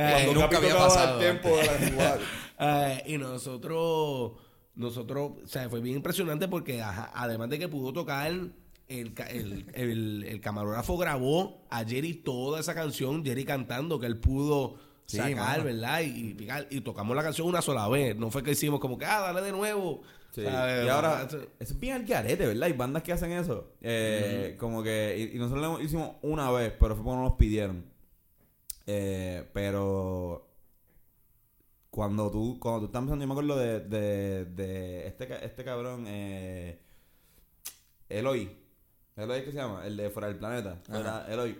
[0.00, 2.20] Eh, Cuando nunca Capi había pasado al tiempo de la igual.
[2.60, 4.32] Eh, y nosotros,
[4.78, 8.52] nosotros, o sea, fue bien impresionante porque ajá, además de que pudo tocar, el,
[8.88, 14.76] el, el- el camarógrafo grabó a Jerry toda esa canción, Jerry cantando, que él pudo
[15.04, 15.64] Sí, sacar, mano.
[15.64, 16.00] ¿verdad?
[16.02, 18.14] Y, y y tocamos la canción una sola vez.
[18.16, 20.02] No fue que hicimos como que, ah, dale de nuevo.
[20.30, 20.44] Sí.
[20.44, 20.84] ¿Sabes?
[20.84, 21.26] Y ahora,
[21.58, 22.64] es bien al garete, ¿verdad?
[22.64, 23.72] Hay bandas que hacen eso.
[23.80, 27.36] Eh, Como que, y, y nosotros lo hicimos una vez, pero fue porque no nos
[27.36, 27.84] pidieron.
[28.86, 30.47] Eh, pero
[31.98, 36.04] cuando tú, cuando tú estás empezando, yo me acuerdo de, de, de este, este cabrón,
[36.06, 36.78] eh,
[38.08, 38.56] Eloy.
[39.16, 39.84] Eloy, ¿qué se llama?
[39.84, 40.78] El de Fuera del Planeta.
[40.86, 41.58] Fuera, Eloy.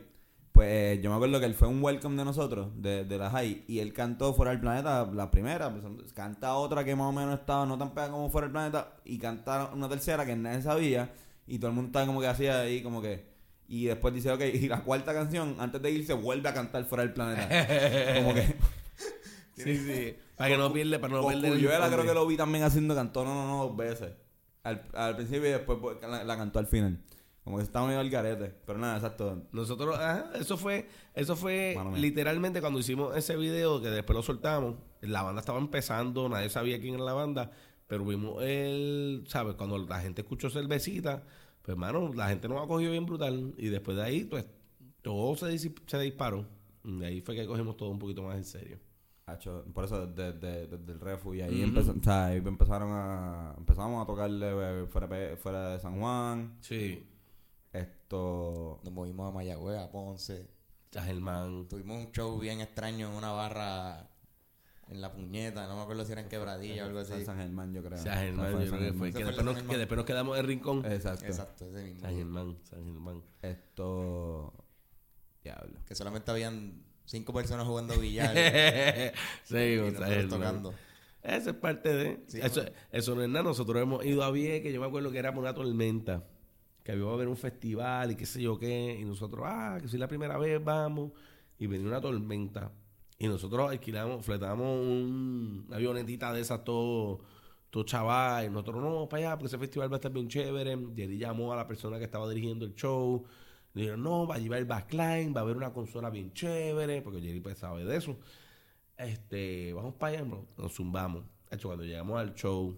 [0.52, 3.30] Pues eh, yo me acuerdo que él fue un welcome de nosotros, de, de la
[3.30, 7.12] high, y él cantó Fuera del Planeta, la primera, pues, canta otra que más o
[7.12, 10.62] menos estaba no tan pegada como Fuera del Planeta, y canta una tercera que nadie
[10.62, 11.12] sabía,
[11.48, 13.26] y todo el mundo estaba como que hacía ahí, como que,
[13.66, 17.02] y después dice, ok, y la cuarta canción, antes de irse, vuelve a cantar Fuera
[17.02, 17.48] del Planeta.
[18.22, 18.54] como que,
[19.56, 20.16] sí, sí.
[20.38, 21.44] Para que no pierda, para no perder.
[21.44, 24.12] el Cuyuela creo que lo vi también haciendo, cantó no, no, no, dos veces.
[24.62, 27.00] Al, al principio y después pues, la, la cantó al final.
[27.42, 28.54] Como que estaba medio al garete.
[28.66, 29.46] Pero nada, exacto.
[29.52, 32.00] Nosotros, ajá, eso fue, eso fue Mano mía.
[32.00, 36.78] literalmente cuando hicimos ese video que después lo soltamos, la banda estaba empezando, nadie sabía
[36.78, 37.50] quién era la banda,
[37.86, 39.54] pero vimos el, ¿sabes?
[39.54, 41.22] Cuando la gente escuchó cervecita,
[41.62, 44.44] pues hermano, la gente nos ha cogido bien brutal y después de ahí, pues
[45.00, 46.46] todo se, se disparó.
[46.84, 48.78] Y ahí fue que cogimos todo un poquito más en serio.
[49.30, 52.90] Hacho, por eso desde, desde- desde el refu y ahí, empezó- o sea, ahí empezaron
[52.92, 57.06] a empezamos a tocarle eh, fuera, fuera de San Juan Sí,
[57.72, 60.48] esto Nos movimos a Mayagüez, a Ponce.
[60.90, 61.68] San Germán.
[61.68, 64.08] Tuvimos un show bien extraño en una barra
[64.88, 65.66] en la puñeta.
[65.68, 67.22] No me acuerdo si era en Quebradilla o algo así.
[67.26, 69.12] San, Germán yo creo San Germán, yo creo que fue.
[69.12, 70.84] Que después, nos, que después nos quedamos en Rincón.
[70.86, 72.00] exacto Exacto, ese mismo.
[72.00, 73.22] San Germán, San Germán.
[73.42, 74.54] esto
[75.44, 78.34] diablo Que solamente habían cinco personas jugando billar.
[79.44, 80.74] sí, y nosotros tocando.
[81.22, 82.20] Esa es parte de.
[82.28, 83.42] Sí, eso, eso no es nada.
[83.44, 84.72] Nosotros hemos ido a Vieques.
[84.72, 86.24] Yo me acuerdo que era por una tormenta.
[86.84, 88.96] Que había a haber un festival y qué sé yo qué.
[89.00, 91.12] Y nosotros, ah, que si la primera vez vamos.
[91.58, 92.70] Y venía una tormenta.
[93.18, 97.20] Y nosotros alquilamos, fletamos un- una avionetita de esas todo,
[97.68, 98.46] todo chaval.
[98.46, 100.78] Y nosotros no vamos para allá porque ese festival va a estar bien chévere.
[100.94, 103.24] Jerry llamó a la persona que estaba dirigiendo el show.
[103.78, 107.00] Dijeron, no, va a llevar el backline, va a haber una consola bien chévere.
[107.02, 108.18] Porque Jerry pues sabe de eso.
[108.96, 110.46] Este, vamos para allá, bro.
[110.56, 111.24] Nos zumbamos.
[111.50, 112.76] De hecho, cuando llegamos al show,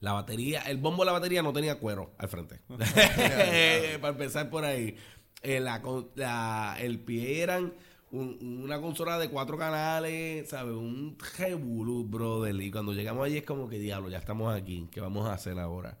[0.00, 2.60] la batería, el bombo de la batería no tenía cuero al frente.
[4.00, 4.96] para empezar por ahí.
[5.42, 5.80] Eh, la,
[6.16, 7.72] la- el pie eran
[8.10, 10.74] un- una consola de cuatro canales, ¿sabes?
[10.74, 12.54] Un revolú, brother.
[12.60, 14.88] Y cuando llegamos allí es como que, diablo, ya estamos aquí.
[14.90, 15.98] ¿Qué vamos a hacer ahora?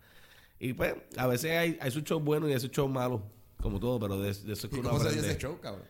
[0.60, 3.20] Y pues, a veces hay, hay sus shows buenos y hay sus shows malos,
[3.60, 5.30] como todo, pero de, de eso es que ¿Y uno cómo se dio aprende.
[5.30, 5.84] ese show, cabrón?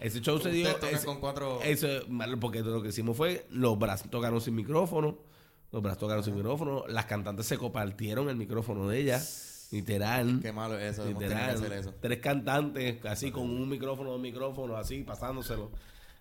[0.00, 0.68] Ese show se dio.
[0.68, 3.46] Ese- con cuatro- Eso, malo, porque lo que hicimos fue.
[3.50, 5.18] Los brazos tocaron sin micrófono.
[5.72, 6.84] Los brazos tocaron sin micrófono.
[6.88, 9.68] Las cantantes se compartieron el micrófono de ellas.
[9.70, 10.38] Literal.
[10.40, 11.04] Qué malo es eso.
[11.06, 11.50] Literal.
[11.56, 11.92] hacer eso.
[12.00, 15.70] Tres cantantes, así con un micrófono, dos micrófonos, así, pasándoselo.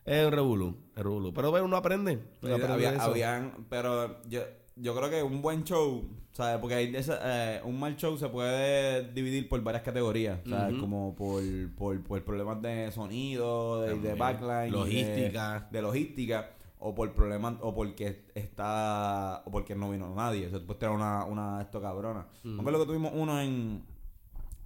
[0.03, 0.77] Es un revolú.
[0.93, 2.19] Pero bueno, uno aprende.
[2.41, 4.41] Uno aprende había, habían, pero yo,
[4.79, 6.59] yo creo que un buen show, ¿sabes?
[6.59, 7.19] Porque hay esa-
[7.57, 10.75] eh, un mal show se puede dividir por varias categorías, ¿sabes?
[10.79, 11.41] Como por,
[11.75, 15.67] por, por problemas de sonido, de, de backline, Logística.
[15.71, 20.45] de, de logística, o por problemas, o porque está, o porque no vino nadie.
[20.45, 22.27] O sea, tú puedes tener una, una esto cabrona.
[22.43, 23.83] Me acuerdo que tuvimos uno en,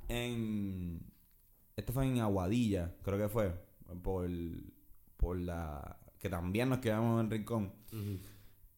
[0.10, 1.02] en,
[1.78, 3.54] este fue en Aguadilla, creo que fue,
[4.04, 4.30] por,
[5.16, 7.72] por la, que también nos quedamos en Rincón.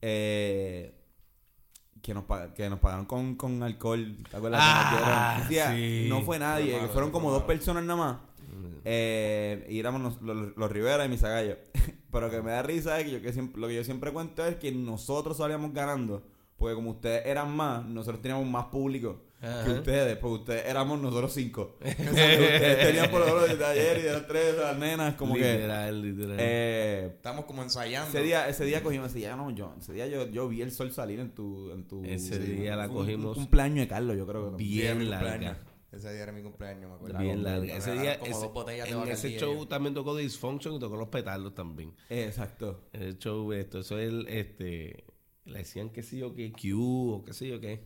[0.02, 1.00] Eh,
[2.04, 4.16] que nos, que nos pagaron con, con alcohol.
[4.30, 4.60] ¿Te acuerdas?
[4.63, 6.06] Ah, sí.
[6.10, 7.39] No fue nadie, malo, fueron fue como malo.
[7.39, 8.18] dos personas nada más.
[8.86, 11.58] Eh, y éramos nos- los, los Rivera y Misagallo.
[12.12, 14.46] pero que me da risa es que, yo, que siempre, lo que yo siempre cuento
[14.46, 16.22] es que nosotros salíamos ganando.
[16.58, 19.63] Porque como ustedes eran más, nosotros teníamos más público Ajá.
[19.65, 20.17] que ustedes.
[20.17, 21.75] Porque ustedes éramos nosotros cinco.
[21.82, 25.34] Ustedes tenían por lo menos de ayer y de las tres, de las nenas, como
[25.36, 25.53] que...
[25.53, 26.38] literal, literal.
[26.39, 28.10] Eh, Estamos como ensayando.
[28.10, 30.71] ese día, ese día cogimos, ese día no, yo, ese día yo, yo vi el
[30.71, 34.25] sol salir en tu, en tu Ese día la cogimos Un cumpleaños de Carlos, yo
[34.25, 34.63] creo que.
[34.63, 35.32] Sí, bien larga.
[35.32, 35.58] cumpleaños.
[35.91, 37.19] Ese día era mi cumpleaños, me acuerdo.
[37.19, 37.77] Bien larga.
[37.77, 39.67] Ese día, como ese- dos botellas de en ese Bacardí, show yo.
[39.67, 41.93] también tocó Dysfunction y tocó los petardos también.
[42.10, 42.86] Exacto.
[42.93, 45.03] El show, esto, eso es el, este,
[45.45, 47.82] le decían que sí o que Q o qué sé yo qué.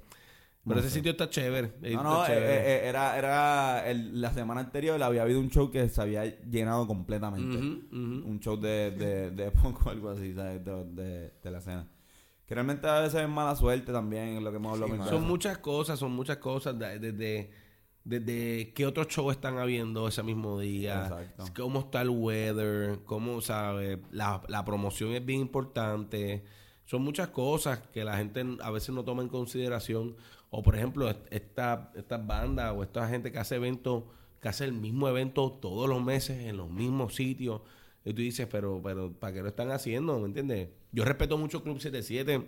[0.67, 1.73] Pero ese sitio está chévere.
[1.82, 2.53] No, está no, eh, chévere.
[2.56, 6.25] eh, eh, era, era el- la semana anterior había habido un show que se había
[6.41, 7.58] llenado completamente.
[7.58, 10.63] Un show de, de, de punk o algo así, ¿sabes?
[10.63, 11.88] De, de, de la escena.
[12.45, 15.10] Que realmente a veces es mala suerte también, lo que hemos hablado Sí.
[15.10, 16.77] Son muchas cosas, son muchas cosas.
[16.80, 17.49] de- Desde,
[18.03, 21.43] desde qué otros shows están habiendo ese mismo día, Exacto.
[21.62, 23.99] cómo está el weather, cómo, ¿sabes?
[24.12, 26.43] La, la promoción es bien importante.
[26.86, 30.15] Son muchas cosas que la gente a veces no toma en consideración.
[30.49, 34.03] O, por ejemplo, est- esta, estas bandas o esta gente que hace eventos,
[34.41, 37.62] que hace el mismo evento todos los meses en los mismos sitios.
[38.05, 40.19] Y tú dices, pero, pero, ¿para qué lo están haciendo?
[40.19, 40.69] ¿Me entiendes?
[40.91, 42.47] Yo respeto mucho Club 77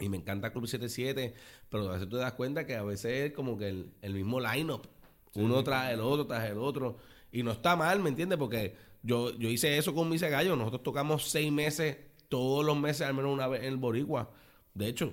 [0.00, 1.34] y me encanta Club 77,
[1.70, 4.12] pero a veces tú te das cuenta que a veces es como que el, el
[4.14, 4.86] mismo lineup.
[5.34, 6.96] Uno tras el otro, tras el otro.
[7.32, 8.38] Y no está mal, ¿me entiendes?
[8.38, 10.54] Porque yo, yo hice eso con Mise Gallo.
[10.56, 11.96] Nosotros tocamos seis meses,
[12.28, 14.30] todos los meses, al menos una vez en el Boricua.
[14.74, 15.12] De hecho,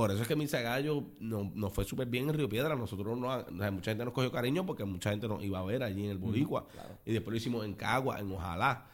[0.00, 2.74] por eso es que Mise Gallo no- nos fue súper bien en Río Piedra.
[2.76, 5.62] Nosotros no, o sea, mucha gente nos cogió cariño porque mucha gente nos iba a
[5.64, 6.66] ver allí en el Boricua.
[7.04, 8.86] Y después lo hicimos en Cagua, en Ojalá.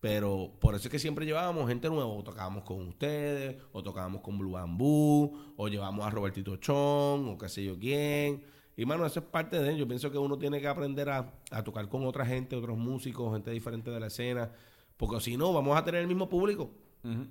[0.00, 2.06] Pero por eso es que siempre llevábamos gente nueva.
[2.06, 7.38] O tocábamos con ustedes, o tocábamos con Blue Bamboo, o llevamos a Robertito Chong, o
[7.38, 8.42] qué sé yo quién.
[8.76, 9.76] Y mano, eso es parte de él.
[9.76, 13.30] Yo pienso que uno tiene que aprender a, a tocar con otra gente, otros músicos,
[13.34, 14.50] gente diferente de la escena.
[14.96, 16.70] Porque si no, vamos a tener el mismo público.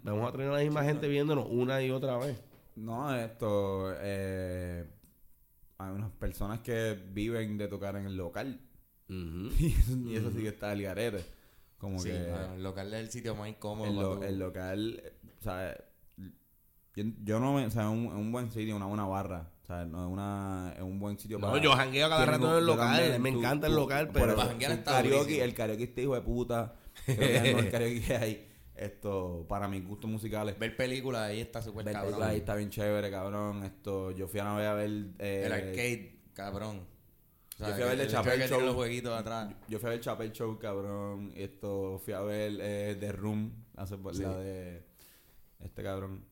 [0.04, 2.40] Vamos a tener la misma gente viéndonos una y otra vez.
[2.80, 3.94] No, esto.
[4.00, 4.86] Eh,
[5.78, 8.60] hay unas personas que viven de tocar en el local.
[9.10, 11.24] Y eso, y eso sí que está al garete.
[11.78, 12.34] Como Sí, que.
[12.56, 13.88] el local es el sitio más incómodo.
[13.90, 15.02] el, lo- el local,
[15.40, 15.76] o sea,
[16.96, 19.86] yo, yo no me, o sea, un, un buen sitio, una buena barra, o sea,
[19.86, 21.62] no es una, es un buen sitio No, para.
[21.64, 24.50] yo jangueo cada rato en el local, también, me tú- encanta el local, pero- Para
[24.50, 25.44] janguear está karaoke, durísimo.
[25.46, 28.49] el karaoke este hijo de puta, creo que es el karaoke que hay,
[28.80, 30.58] esto, para mis gustos musicales.
[30.58, 32.02] Ver películas ahí está súper cabrón.
[32.04, 34.90] películas ahí está bien chévere, cabrón, esto, yo fui a ver a ver,
[35.20, 36.88] eh, El arcade, cabrón.
[37.62, 38.62] O Yo fui a ver el- el Chapel Show.
[38.62, 39.54] los jueguitos atrás.
[39.68, 41.34] Yo fui a ver Chapel Show, cabrón.
[41.36, 44.86] Esto, fui a ver eh, The Room, hace por la de
[45.60, 46.24] este cabrón.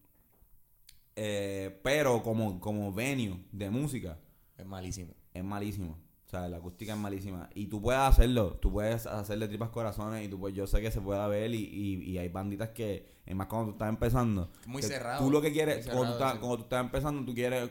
[1.15, 4.17] Eh, pero como, como venue de música,
[4.57, 5.13] Es malísimo.
[5.33, 5.97] es malísimo.
[6.27, 7.49] O sea, la acústica es malísima.
[7.55, 10.91] Y tú puedes hacerlo, tú puedes hacerle tripas corazones y tú pues, yo sé que
[10.91, 14.49] se puede ver y, y, y hay banditas que, es más cuando tú estás empezando.
[14.65, 16.37] Muy cerrado, Tú lo que quieres, cuando, tú estás, sí.
[16.39, 17.69] cuando tú estás empezando, tú quieres,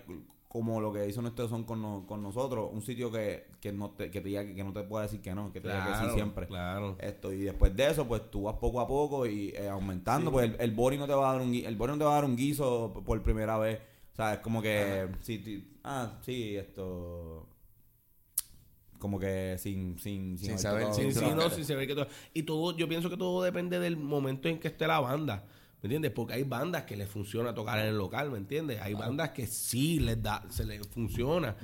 [0.48, 3.90] como lo que hizo nuestro son con, no- con nosotros, un sitio que, que, no
[3.90, 6.06] te, que, te diga, que no te pueda decir que no, que te diga que
[6.08, 6.46] sí siempre.
[6.46, 6.96] Claro.
[6.98, 10.46] Esto, y después de eso, pues tú vas poco a poco y eh, aumentando, pues
[10.50, 12.14] el, el body no te va a dar un el body no te va a
[12.14, 13.80] dar un guiso por primera vez.
[14.12, 17.46] O sea, es como que sí, ti- ah, sí, esto
[18.98, 22.08] como que sin sin Sin haber saber, sí, sí, no, ve que todo.
[22.34, 25.44] Y todo, yo pienso que todo depende del momento en que esté la banda.
[25.82, 26.10] ¿Me entiendes?
[26.12, 28.80] Porque hay bandas que les funciona tocar en el local, ¿me entiendes?
[28.80, 31.56] Hay bandas que sí les da, se les funciona.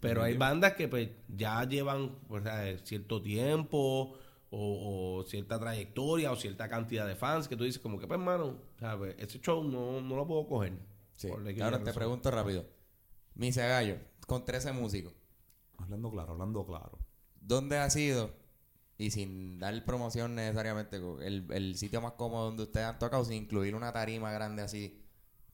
[0.00, 2.44] Pero hay bandas que pues ya llevan pues,
[2.84, 4.16] cierto tiempo
[4.50, 8.20] o, o cierta trayectoria o cierta cantidad de fans que tú dices como que pues
[8.20, 9.16] hermano, ¿sabes?
[9.18, 10.74] Ese show no, no lo puedo coger.
[11.16, 11.28] Sí.
[11.60, 12.66] Ahora te pregunto rápido.
[13.34, 15.12] Misa Gallo, con 13 músicos,
[15.78, 16.98] Hablando claro, hablando claro.
[17.40, 18.30] ¿dónde ha sido?
[18.96, 23.34] Y sin dar promoción necesariamente, el, el sitio más cómodo donde ustedes han tocado, sin
[23.42, 25.04] incluir una tarima grande así.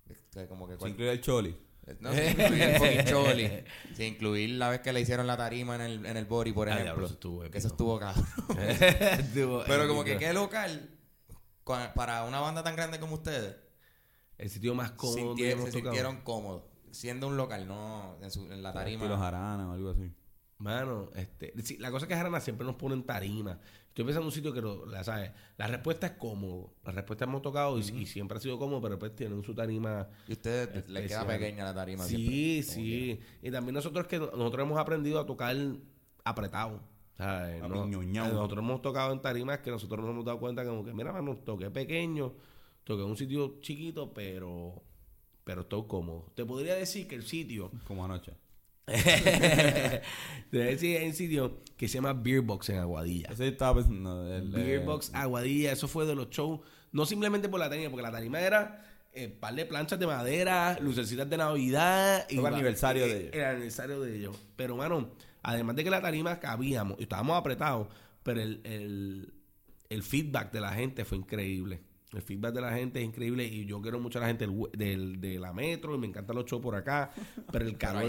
[0.08, 1.56] este, Como que Sin cual- incluir el choli.
[2.00, 3.50] no, sin incluir el fucking choli.
[3.94, 6.68] Sin incluir la vez que le hicieron la tarima en el, en el Bori, por
[6.68, 6.84] Ah, ejemplo.
[6.92, 8.26] diablo, eso estuvo que eso estuvo cabrón.
[9.18, 10.90] Estuvo Pero como que qué local,
[11.94, 13.56] para una banda tan grande como ustedes,
[14.36, 15.70] El sitio más cómodo sinti- se tocado.
[15.72, 16.64] sintieron cómodos.
[16.92, 19.02] Siendo un local, no en, su- en la tarima.
[19.04, 20.12] Estilo jarana o algo así.
[20.58, 23.58] Mano, este, sí, la cosa es que Jarana siempre nos ponen tarima.
[23.88, 25.30] Estoy pensando en un sitio que, lo- la, ¿sabes?
[25.56, 26.74] La respuesta es cómodo.
[26.84, 30.06] La respuesta hemos tocado y, y siempre ha sido cómodo, pero pues tienen su tarima.
[30.28, 31.26] Y a ustedes les queda especial.
[31.26, 32.04] pequeña la tarima.
[32.04, 33.20] Sí, siempre, sí.
[33.42, 35.56] Y también nosotros que nosotros hemos aprendido a tocar
[36.24, 36.80] apretado.
[37.16, 37.60] ¿sabes?
[37.66, 38.28] No- Apiñoñao.
[38.28, 41.36] nosotros hemos tocado en tarimas que nosotros nos hemos dado cuenta como que, mira, mano,
[41.38, 42.34] toqué pequeño,
[42.84, 44.82] toqué en un sitio chiquito, pero,
[45.44, 46.32] pero estoy cómodo.
[46.34, 48.32] Te podría decir que el sitio Como anoche.
[50.50, 53.28] de ese en sitio que se llama Beer Box en Aguadilla.
[53.30, 54.34] Ese estaba pensando.
[54.34, 56.60] el, Beer eh, Box Aguadilla, eso fue de los shows,
[56.92, 60.78] no simplemente por la tarima, porque la tarima era eh, par de planchas de madera,
[60.80, 62.26] lucecitas de Navidad.
[62.28, 63.34] Fue el aniversario de eh, ellos.
[63.34, 64.36] El aniversario de ellos.
[64.56, 65.10] Pero, mano,
[65.42, 67.88] además de que la tarima cabíamos, y estábamos apretados,
[68.22, 69.32] pero el, el,
[69.88, 71.80] el feedback de la gente fue increíble.
[72.12, 74.46] El feedback de la gente es increíble y yo quiero mucho a la gente
[74.76, 77.12] del, de la metro y me encantan los shows por acá.
[77.52, 78.02] Pero el calor,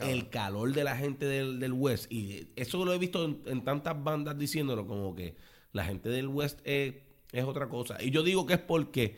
[0.00, 3.62] el, calor de la gente del, del West, y eso lo he visto en, en
[3.62, 5.36] tantas bandas diciéndolo, como que
[5.72, 6.94] la gente del West es,
[7.30, 8.02] es otra cosa.
[8.02, 9.16] Y yo digo que es porque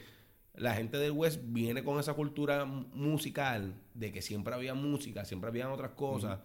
[0.55, 5.25] la gente del West viene con esa cultura mu- musical de que siempre había música,
[5.25, 6.41] siempre habían otras cosas.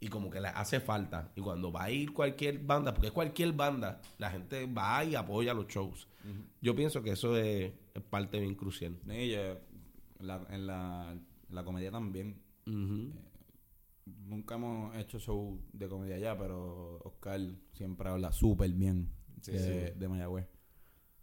[0.00, 1.30] Y como que le hace falta.
[1.36, 5.14] Y cuando va a ir cualquier banda, porque es cualquier banda, la gente va y
[5.14, 6.08] apoya los shows.
[6.62, 8.96] Yo pienso que eso es, es parte bien crucial.
[9.06, 9.58] yo,
[10.20, 11.14] la- en la,
[11.50, 12.40] la comedia también.
[12.66, 13.12] Ujú.
[14.26, 17.40] Nunca hemos hecho show de comedia allá, pero Oscar
[17.74, 19.08] siempre habla súper bien
[19.42, 20.46] Sí, de, de Mayagüez.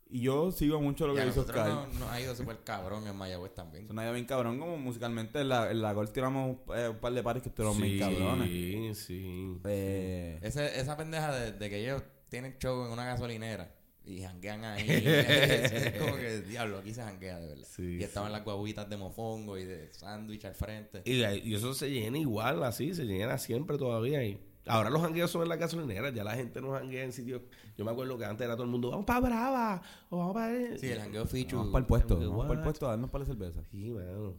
[0.10, 1.88] Y yo sigo mucho lo Y que dice nosotros Oscar.
[1.90, 3.86] nos, nos ha ido súper cabrón en Mayagüez también.
[3.86, 6.98] Es una idea bien cabrón, como musicalmente en la, en la Gol tiramos eh, un
[7.00, 8.50] par de pares que estuvieron bien cabrones.
[8.50, 9.58] Sí, sí.
[9.66, 13.74] Eh, Ese, esa pendeja de, de que ellos tienen show en una gasolinera
[14.06, 14.86] y janguean ahí.
[14.88, 17.68] es como que, diablo, aquí se janguea de verdad.
[17.70, 21.02] Sí, y estaban las guaguitas de mofongo y de sándwich al frente.
[21.04, 24.24] Y, y eso se llena igual, así, se llena siempre todavía.
[24.24, 27.42] Y ahora los jangueos son en las gasolineras, ya la gente no janguea en sitios.
[27.78, 30.78] Yo me acuerdo que antes era todo el mundo, vamos para Brava, o vamos para.
[30.78, 31.58] Sí, el jangueo fichu.
[31.58, 33.62] vamos para el puesto, vamos para el puesto a darnos para la cerveza.
[33.72, 34.36] Sí, mano.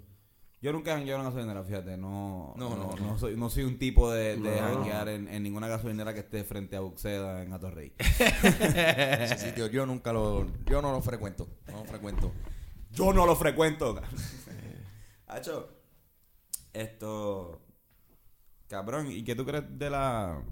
[0.60, 3.48] Yo nunca he jangueado en una gasolinera, fíjate, no, No, no, no, no soy, no
[3.48, 4.66] soy un tipo de, de No.
[4.66, 7.92] janguear en, en ninguna gasolinera que esté frente a Buxeda en Atorrey.
[8.18, 10.46] Ese sitio yo nunca lo...
[10.66, 11.46] Yo no lo frecuento.
[11.68, 12.32] No lo frecuento.
[12.90, 14.00] Yo no lo frecuento.
[15.28, 15.68] Hacho,
[16.72, 17.60] esto.
[18.68, 20.42] Cabrón, ¿y qué tú crees de la.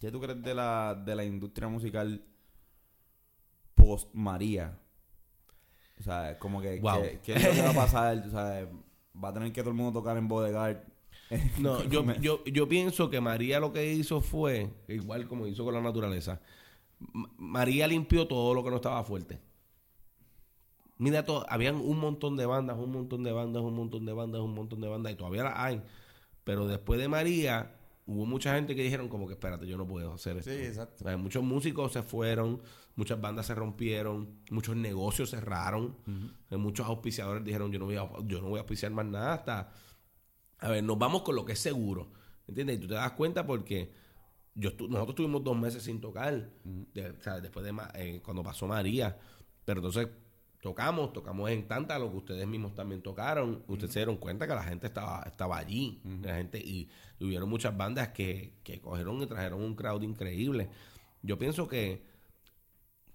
[0.00, 2.24] ¿Qué tú crees de la, de la industria musical
[3.74, 4.78] post María?
[6.00, 6.80] O sea, como que.
[6.80, 7.02] Wow.
[7.22, 8.18] ¿Qué es lo que va a pasar?
[8.26, 8.68] O sea,
[9.22, 10.86] va a tener que todo el mundo tocar en Bodegar.
[11.58, 15.72] No, yo, yo, yo pienso que María lo que hizo fue, igual como hizo con
[15.72, 16.40] la naturaleza,
[17.00, 19.40] M- María limpió todo lo que no estaba fuerte.
[20.98, 24.42] Mira, todo, habían un montón de bandas, un montón de bandas, un montón de bandas,
[24.42, 25.82] un montón de bandas, y todavía las hay.
[26.44, 27.74] Pero después de María,
[28.06, 30.50] hubo mucha gente que dijeron como que espérate, yo no puedo hacer esto.
[30.50, 31.04] Sí, exacto.
[31.04, 32.60] O sea, muchos músicos se fueron,
[32.96, 35.96] muchas bandas se rompieron, muchos negocios cerraron,
[36.50, 39.70] muchos auspiciadores dijeron yo no voy a, yo no voy a auspiciar más nada hasta
[40.58, 42.12] a ver, nos vamos con lo que es seguro.
[42.46, 42.76] ¿Entiendes?
[42.76, 43.92] Y tú te das cuenta porque
[44.54, 48.42] yo estu- nosotros tuvimos dos meses sin tocar, de- o sea, después de eh, cuando
[48.42, 49.18] pasó María.
[49.64, 50.08] Pero entonces
[50.64, 53.62] tocamos, tocamos en tanta lo que ustedes mismos también tocaron.
[53.68, 56.00] Ustedes se dieron cuenta que la gente estaba, estaba allí.
[56.22, 56.88] La gente, y,
[57.20, 60.70] hubieron muchas bandas que, que cogieron y trajeron un crowd increíble.
[61.20, 62.02] Yo pienso que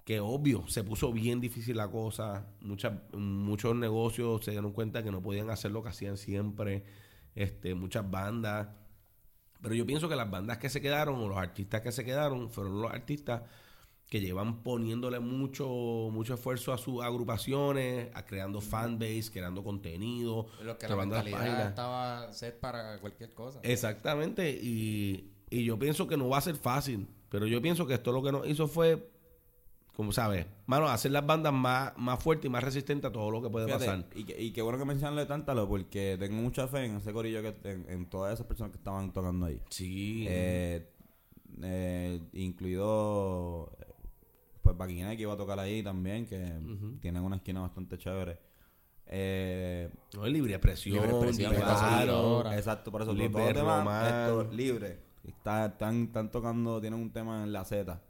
[0.05, 2.45] que obvio, se puso bien difícil la cosa.
[2.61, 6.83] Muchas, muchos negocios se dieron cuenta que no podían hacer lo que hacían siempre.
[7.33, 8.67] Este, muchas bandas.
[9.59, 12.51] Pero yo pienso que las bandas que se quedaron, o los artistas que se quedaron,
[12.51, 13.41] fueron los artistas
[14.09, 15.67] que llevan poniéndole mucho,
[16.11, 22.33] mucho esfuerzo a sus agrupaciones, a creando fanbase, creando contenido, Lo que la mentalidad estaba
[22.33, 23.59] set para cualquier cosa.
[23.61, 27.93] Exactamente, y, y yo pienso que no va a ser fácil, pero yo pienso que
[27.93, 29.11] esto lo que nos hizo fue,
[29.95, 33.43] como sabes, mano, hacer las bandas más, más fuertes y más resistentes a todo lo
[33.43, 34.05] que puede Fíjate, pasar.
[34.15, 37.43] Y, que- y qué bueno que mencionarle Tántalo porque tengo mucha fe en ese corillo,
[37.43, 39.61] que en, en todas esas personas que estaban tocando ahí.
[39.69, 40.25] Sí.
[40.27, 40.89] Eh,
[41.61, 43.71] eh, incluido
[44.61, 44.75] pues
[45.15, 46.37] que iba a tocar ahí también, que
[47.01, 48.39] tienen una esquina bastante chévere.
[49.11, 52.55] Eh, no es libre expresión, Libre subido ahora.
[52.55, 54.05] exacto, por eso Libre todo tema Román.
[54.05, 54.99] esto, libre.
[55.23, 58.01] Está, están, están tocando, tienen un tema en la Z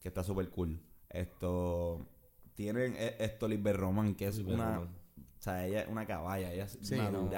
[0.00, 0.80] que está súper cool.
[1.08, 2.06] Esto
[2.54, 4.88] tienen eh, esto Libre Román, que es Liber una.
[5.42, 7.28] O sea, ella es una caballa, ella es Sí, una no,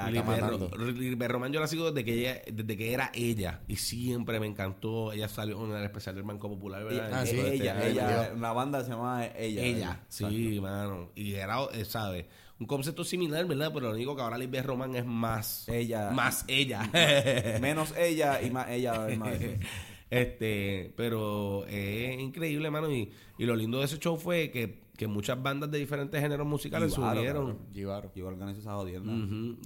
[1.27, 5.11] Román yo la sigo desde que ella, desde que era ella y siempre me encantó.
[5.11, 7.09] Ella salió en el especial del Banco Popular, ¿verdad?
[7.09, 8.33] Y- Ah, sí, ella, este, ella, ella.
[8.37, 9.63] una banda se llama Ella.
[9.63, 11.13] Ella, sí, mano.
[11.15, 12.27] Y era, eh, ¿sabes?
[12.61, 13.71] Un concepto similar, ¿verdad?
[13.73, 15.67] Pero lo único que ahora Liber Román es más.
[15.71, 16.11] Ella.
[16.11, 16.83] Más ella.
[17.63, 19.09] Menos ella y más ella.
[19.17, 19.33] más.
[20.11, 22.91] este, pero es increíble, mano.
[22.91, 26.47] Y, y lo lindo de ese show fue que, que muchas bandas de diferentes géneros
[26.47, 27.47] musicales se unieron.
[27.47, 27.59] cabrón.
[27.73, 28.13] Jibaro.
[28.15, 29.13] Yo organizo esa jodienda.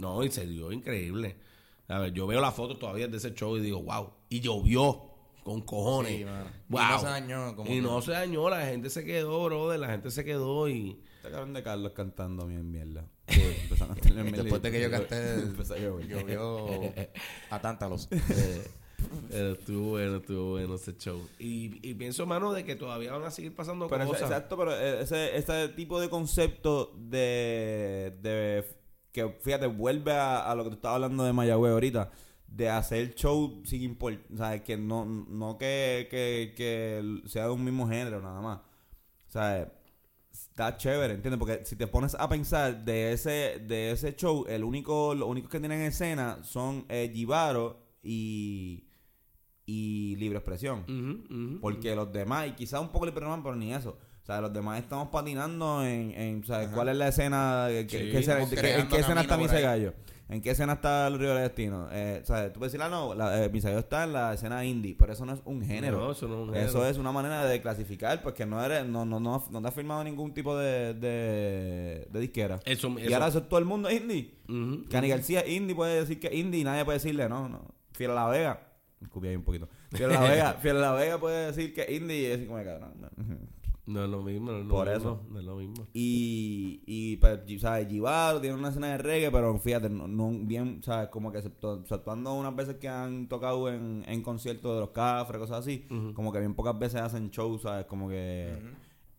[0.01, 1.37] No, y se dio increíble.
[1.89, 4.11] A ver, yo veo las fotos todavía de ese show y digo, wow.
[4.29, 5.05] Y llovió
[5.43, 6.19] con cojones.
[6.19, 6.47] Sí, mano.
[6.69, 6.83] Y Wow.
[6.91, 9.81] no se dañó, como Y que- no se dañó, la gente se quedó, brother.
[9.81, 11.01] La gente se quedó y.
[11.17, 13.07] Este cabrón de Carlos cantando bien mierda.
[13.27, 15.37] Después de que yo canté,
[16.09, 16.67] llovió
[17.51, 18.09] a tántalos.
[19.31, 21.21] Pero estuvo bueno, estuvo bueno ese show.
[21.39, 24.31] Y, y pienso, mano, de que todavía van a seguir pasando Pero ese- cosas.
[24.31, 28.65] exacto, pero eh, ese, ese tipo de concepto de, de
[29.13, 32.11] que fíjate, vuelve a, a lo que tú estabas hablando de Mayagüez ahorita,
[32.49, 37.51] de hacer show sin importar, o sea, que no, no que, que, que sea de
[37.51, 38.59] un mismo género nada más.
[39.29, 39.71] O sea,
[40.33, 41.39] está chévere, ¿entiendes?
[41.39, 45.51] Porque si te pones a pensar de ese, de ese show, el único, los únicos
[45.51, 48.85] que tienen escena son eh, Givaro y,
[49.71, 51.59] y Libre Expresión.
[51.61, 53.99] Porque los demás, y quizás un poco le perdonan, pero ni eso.
[54.23, 56.43] O sea, los demás estamos patinando en, en
[56.75, 59.61] cuál es la escena, ¿qué- Sí, qué escena- en creando qué escena está Misa.
[59.61, 59.93] Gallo,
[60.31, 61.89] en qué escena está el Río del Destino.
[61.93, 64.35] Eh, o sea, tú puedes decir, ah, no, la, eh, Misa Gallo está en la
[64.35, 65.99] escena indie, pero eso no es un género.
[65.99, 66.87] No, eso no es un Eso género.
[66.91, 70.03] es una manera de clasificar, porque no eres, no, no, no, no te has firmado
[70.05, 72.61] ningún tipo de, de, de disquera.
[72.65, 74.35] Eso, Y eso- ahora eso es todo el mundo indie.
[74.91, 77.63] Cani García indie puede decir que indie y nadie puede decirle no, no.
[77.93, 78.68] Fiel a la Vega.
[79.03, 79.69] Escupí ahí un poquito.
[79.93, 82.65] Fiel a la Vega, Fiel la Vega puede decir que indie y es como que
[82.65, 82.95] cabrón.
[83.01, 83.59] no.
[83.89, 85.23] No es lo mismo, no es lo Por mismo, eso.
[85.31, 85.87] No es lo mismo.
[85.95, 87.89] Y, y pues, ¿sabes?
[87.89, 91.09] Givaro tiene una escena de reggae, pero fíjate, no, no bien, ¿sabes?
[91.09, 95.61] Como que exceptuando unas veces que han tocado en, en conciertos de los cafres, cosas
[95.61, 97.87] así, como que bien pocas veces hacen shows, ¿sabes?
[97.87, 98.59] Como que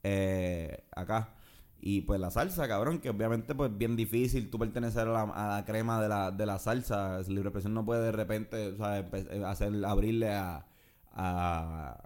[0.04, 1.34] eh, acá.
[1.82, 5.56] Y pues la salsa, cabrón, que obviamente pues bien difícil tú pertenecer a la, a
[5.58, 7.20] la crema de la, de la salsa.
[7.22, 10.66] Libre Expresión no puede de repente, eh, hacer, abrirle a,
[11.14, 12.04] a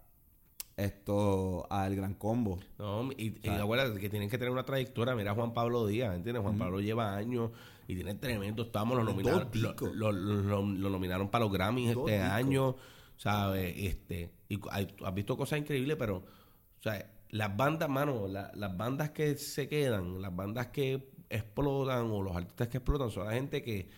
[0.78, 2.60] esto, al gran combo.
[2.80, 5.16] No, y, y acuérdate que tienen que tener una trayectoria.
[5.16, 6.42] Mira Juan Pablo Díaz, ¿entiendes?
[6.44, 7.52] Juan Pablo lleva años
[7.88, 8.64] y tiene tremendo.
[8.64, 9.96] Estamos, lo nominaron, lo, discos.
[9.96, 12.76] lo- lo- lo nominaron para los Grammys Dos este año,
[13.18, 13.74] ¿sabes?
[13.78, 18.76] Este, y hay- has visto cosas increíbles, pero, o sea, las bandas, mano, la- las
[18.78, 23.34] bandas que se quedan, las bandas que explotan o los artistas que explotan son la
[23.34, 23.90] gente que,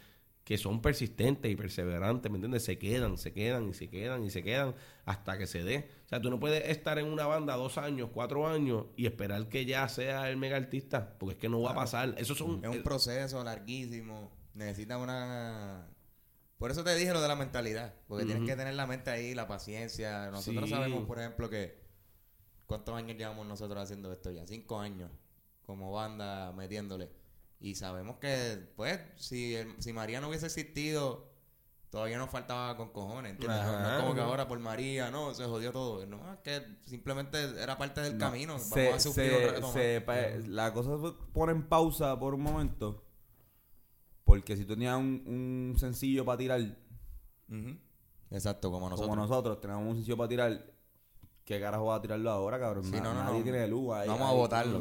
[0.46, 2.64] que son persistentes y perseverantes, ¿me entiendes?
[2.64, 5.90] Se quedan, se quedan y se quedan y se quedan hasta que se dé.
[6.06, 9.50] O sea, tú no puedes estar en una banda dos años, cuatro años y esperar
[9.50, 12.16] que ya sea el mega artista, porque es que no va a pasar.
[12.18, 12.64] Eso son...
[12.64, 14.32] Es un proceso larguísimo.
[14.54, 15.90] Necesita una.
[16.58, 17.96] Por eso te dije lo de la mentalidad.
[18.08, 20.30] Porque tienes que tener la mente ahí, la paciencia.
[20.32, 20.76] Nosotros Sí.
[20.76, 21.84] sabemos, por ejemplo, que.
[22.66, 24.46] ¿Cuántos años llevamos nosotros haciendo esto ya?
[24.48, 25.12] Cinco años.
[25.66, 27.10] Como banda metiéndole.
[27.60, 31.32] Y sabemos que, pues, si, el- si María no hubiese existido,
[31.90, 33.32] todavía nos faltaba con cojones.
[33.34, 33.62] ¿entiendes?
[33.64, 36.06] No- es como que ahora por María, no, se jodió todo.
[36.06, 38.54] No, es que simplemente era parte del No, camino.
[38.54, 40.16] Vamos se- a sufrir se- se- pa-
[40.48, 43.04] la cosa se pone en pausa por un momento.
[44.26, 45.24] Porque si tú tenías un,
[45.74, 46.62] un sencillo para tirar.
[48.32, 49.10] Exacto, como nosotros.
[49.10, 50.75] como nosotros tenemos un sencillo para tirar,
[51.46, 52.84] ¿qué carajo va a tirarlo ahora, cabrón?
[52.84, 53.44] Sí, no, no, nadie no.
[53.44, 54.08] tiene luz ahí.
[54.08, 54.80] Vamos a votarlo.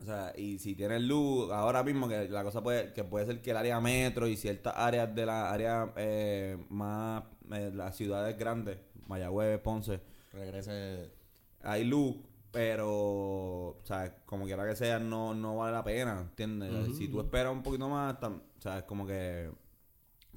[0.00, 3.42] O sea, y si tienes luz, ahora mismo que la cosa puede, que puede ser
[3.42, 8.38] que el área metro y ciertas áreas de la área eh, más, eh, las ciudades
[8.38, 8.78] grandes,
[9.08, 10.00] Mayagüez, Ponce,
[10.32, 11.10] Regrese.
[11.62, 12.16] hay luz,
[12.52, 16.96] pero, o sea, como quiera que sea, no, no vale la pena, ¿entiendes?
[16.96, 19.50] Si tú esperas un poquito más, tam- o sea, es como que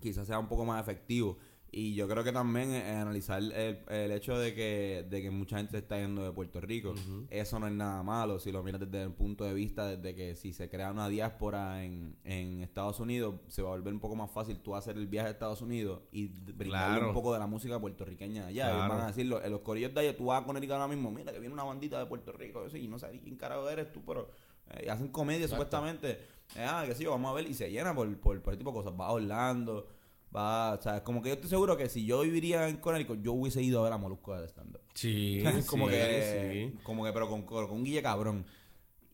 [0.02, 1.38] quizás sea un poco más efectivo.
[1.72, 5.58] Y yo creo que también eh, analizar el, el hecho de que, de que mucha
[5.58, 6.96] gente se está yendo de Puerto Rico,
[7.30, 10.36] eso no es nada malo si lo miras desde el punto de vista desde que
[10.36, 14.16] si se crea una diáspora en, en Estados Unidos, se va a volver un poco
[14.16, 17.08] más fácil tú hacer el viaje a Estados Unidos y brindarle Claro.
[17.10, 18.70] un poco de la música puertorriqueña allá.
[18.72, 18.86] Claro.
[18.86, 21.12] Y van a decirlo, en los corillos de allá, tú vas a Connecticut ahora mismo,
[21.12, 24.02] mira que viene una bandita de Puerto Rico, sí, no sé quién carajo eres tú,
[24.04, 24.32] pero
[24.72, 26.14] eh, hacen comedia supuestamente.
[26.56, 28.72] Eh, ah, qué sé yo, vamos a ver, y se llena por, por, por tipo
[28.72, 28.94] de cosas.
[29.00, 29.88] Va a Orlando,
[30.36, 33.34] va, o sea, como que yo estoy seguro que si yo viviría en Connecticut, yo
[33.34, 34.82] hubiese ido a ver a Molusco de stand-up.
[34.94, 36.80] Sí, como sí, que, sí.
[36.84, 38.46] como que, pero con, con, con un guille cabrón.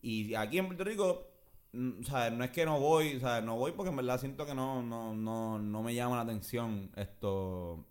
[0.02, 1.26] Y aquí en Puerto Rico,
[1.72, 4.20] mm, o sea, no es que no voy, o sea, no voy porque en verdad
[4.20, 7.84] siento que no, no, no, no me llama la atención esto,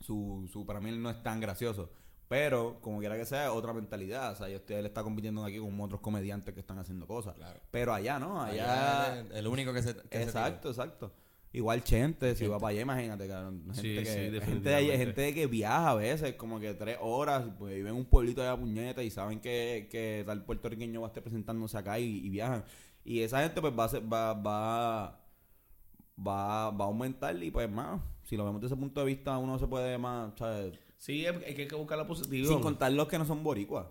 [0.00, 1.90] su, su, para mí no es tan gracioso.
[2.28, 4.32] Pero, como quiera que sea, otra mentalidad.
[4.32, 7.34] O sea, yo estoy, él está compitiendo aquí con otros comediantes que están haciendo cosas.
[7.34, 7.58] Claro.
[7.70, 9.94] Pero allá no, Allá el único que se.
[9.94, 11.12] que se exacto, exacto.
[11.52, 13.62] Igual Chente, si va para allá, imagínate, cabrón.
[13.74, 16.98] Gente, Sí, que, sí, gente, de allá- gente que viaja a veces, como que tres
[17.00, 21.06] horas, pues viven en un pueblito allá puñeta y saben que, que tal puertorriqueño va
[21.06, 22.64] a estar presentándose acá y, y viajan.
[23.04, 25.20] Y esa gente pues va a, ser- va, va,
[26.18, 29.38] va, va a aumentar y pues más, si lo vemos desde ese punto de vista,
[29.38, 30.78] uno se puede más, ¿sabes?
[30.98, 32.48] Sí, hay que buscar la positivo.
[32.48, 33.86] Sin contar los que no son boricuas.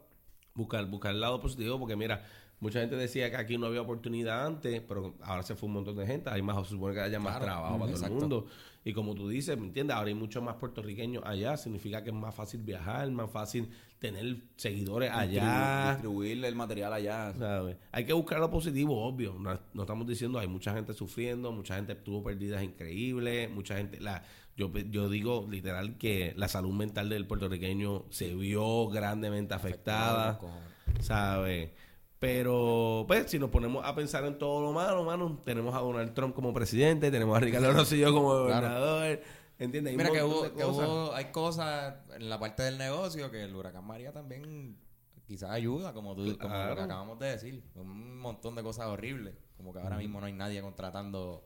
[0.54, 2.24] buscar, buscar el lado positivo, porque mira,
[2.60, 5.96] Mucha gente decía que aquí no había oportunidad antes, pero ahora se fue un montón
[5.96, 6.30] de gente.
[6.30, 8.48] Hay más, se supone que haya más Claro, trabajo para todo el mundo.
[8.84, 9.96] Y como tú dices, ¿me entiendes?
[9.96, 11.56] Ahora hay muchos más puertorriqueños allá.
[11.58, 15.92] Significa que es más fácil viajar, más fácil tener seguidores allá.
[15.92, 17.34] Distribuir el material allá.
[17.38, 17.78] ¿sabes?
[17.92, 19.36] Hay que buscar lo positivo, obvio.
[19.38, 24.00] No, no estamos diciendo hay mucha gente sufriendo, mucha gente tuvo pérdidas increíbles, mucha gente
[24.00, 24.24] la
[24.56, 30.40] yo yo digo literal que la salud mental del puertorriqueño se vio grandemente afectada,
[31.00, 31.70] ¿sabes?
[32.20, 36.14] Pero, pues, si nos ponemos a pensar en todo lo malo, mano, tenemos a Donald
[36.14, 39.22] Trump como presidente, tenemos a Ricardo Rosselló como gobernador,
[39.60, 39.92] ¿entiendes?
[39.92, 43.44] Hay un Mira que, hubo, que hubo- hay cosas en la parte del negocio que
[43.44, 44.78] el huracán María también
[45.28, 46.70] quizás ayuda, como tú como Claro.
[46.72, 47.64] lo que acabamos de decir.
[47.76, 49.36] Un montón de cosas horribles.
[49.58, 51.46] Como que ahora mismo no hay nadie contratando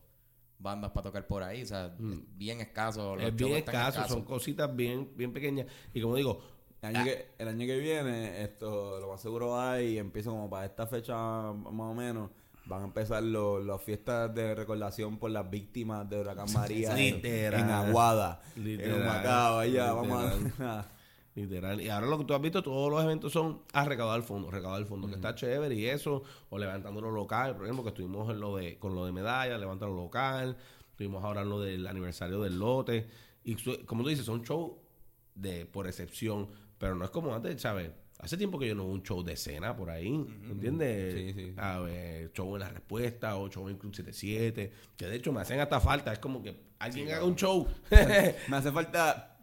[0.59, 1.63] bandas para tocar por ahí.
[1.63, 3.15] O sea, es bien escaso.
[3.15, 3.27] los Mm.
[3.27, 4.11] Es bien escaso, escasos.
[4.11, 5.65] son cositas bien, bien pequeñas.
[5.93, 6.39] Y como digo,
[6.81, 10.65] El año, que, el año que viene, esto lo más seguro hay, empieza como para
[10.65, 12.31] esta fecha más o menos,
[12.65, 17.61] van a empezar las fiestas de recordación por las víctimas de Huracán María Literal.
[17.61, 18.95] en Aguada, Literal.
[18.95, 19.95] en Humacao, allá, Literal.
[19.95, 20.85] vamos a...
[21.35, 21.79] Literal.
[21.79, 24.83] Y ahora lo que tú has visto, todos los eventos son a recaudar fondo, recaudar
[24.85, 28.39] fondo, que está chévere y eso, o levantando lo local, por ejemplo, que estuvimos en
[28.39, 30.57] lo de, con lo de medallas, levantando lo local,
[30.89, 33.07] estuvimos ahora en lo del aniversario del lote,
[33.43, 33.55] y
[33.85, 34.73] como tú dices, son shows
[35.35, 36.49] de, por excepción,
[36.81, 37.91] pero no es como antes, ¿sabes?
[38.19, 41.13] Hace tiempo que yo no veo un show de escena por ahí, ¿entiendes?
[41.13, 41.53] Sí, sí.
[41.57, 45.41] A ver, show en la respuesta o show en Club 77, que de hecho me
[45.41, 47.67] hacen hasta falta, es como que alguien haga un show.
[48.47, 49.37] Me hace falta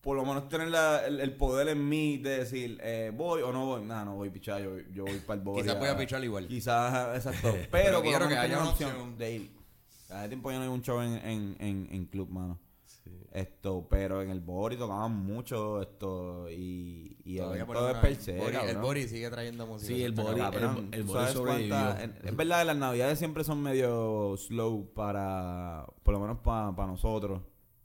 [0.00, 3.52] por lo menos tener la- el, el poder en mí de decir, eh, voy o
[3.52, 3.82] no voy.
[3.84, 5.62] Nada, no voy, pichar, yo, yo voy para el Boria.
[5.64, 6.46] Quizás voy a pichar igual.
[6.46, 7.50] Quizás, exacto.
[7.70, 9.18] Pero, Pero quiero que haya una opción.
[9.18, 9.50] de ir.
[10.10, 12.60] Hace tiempo ya no hay un show en, en, en, en club, mano.
[13.32, 18.38] Esto, pero en el Bori tocaban mucho esto y, y el de una- per se,
[18.40, 18.78] Bori- el.
[18.78, 19.88] Bori sigue trayendo música.
[19.94, 21.98] Sí, el Bori- el- el ¿tú Bori cuánta- sobrevivió.
[21.98, 26.72] en- es verdad que las navidades siempre son medio slow para, por lo menos para
[26.86, 27.42] nosotros,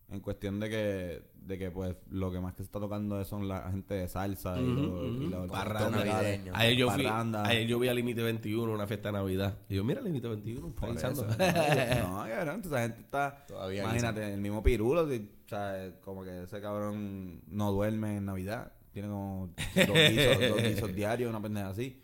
[0.09, 3.47] en cuestión de que, de que pues lo que más que se está tocando son
[3.47, 6.19] la gente de salsa y, los- y los Parranda.
[6.53, 7.43] Ayer yo, fui, Parranda.
[7.45, 9.57] ayer yo vi a Límite 21, una fiesta de Navidad.
[9.67, 11.21] Y yo, mira, Límite 21, Por realizando.
[11.27, 11.37] eso.
[11.37, 13.45] No, cabrón, esa gente está.
[13.47, 18.25] Todavía imagínate, el mismo Pirulo, si- o sea, como que ese cabrón no duerme en
[18.25, 18.71] Navidad.
[18.93, 22.01] Tiene como dos guisos, dos guisos diarios, una pendeja así.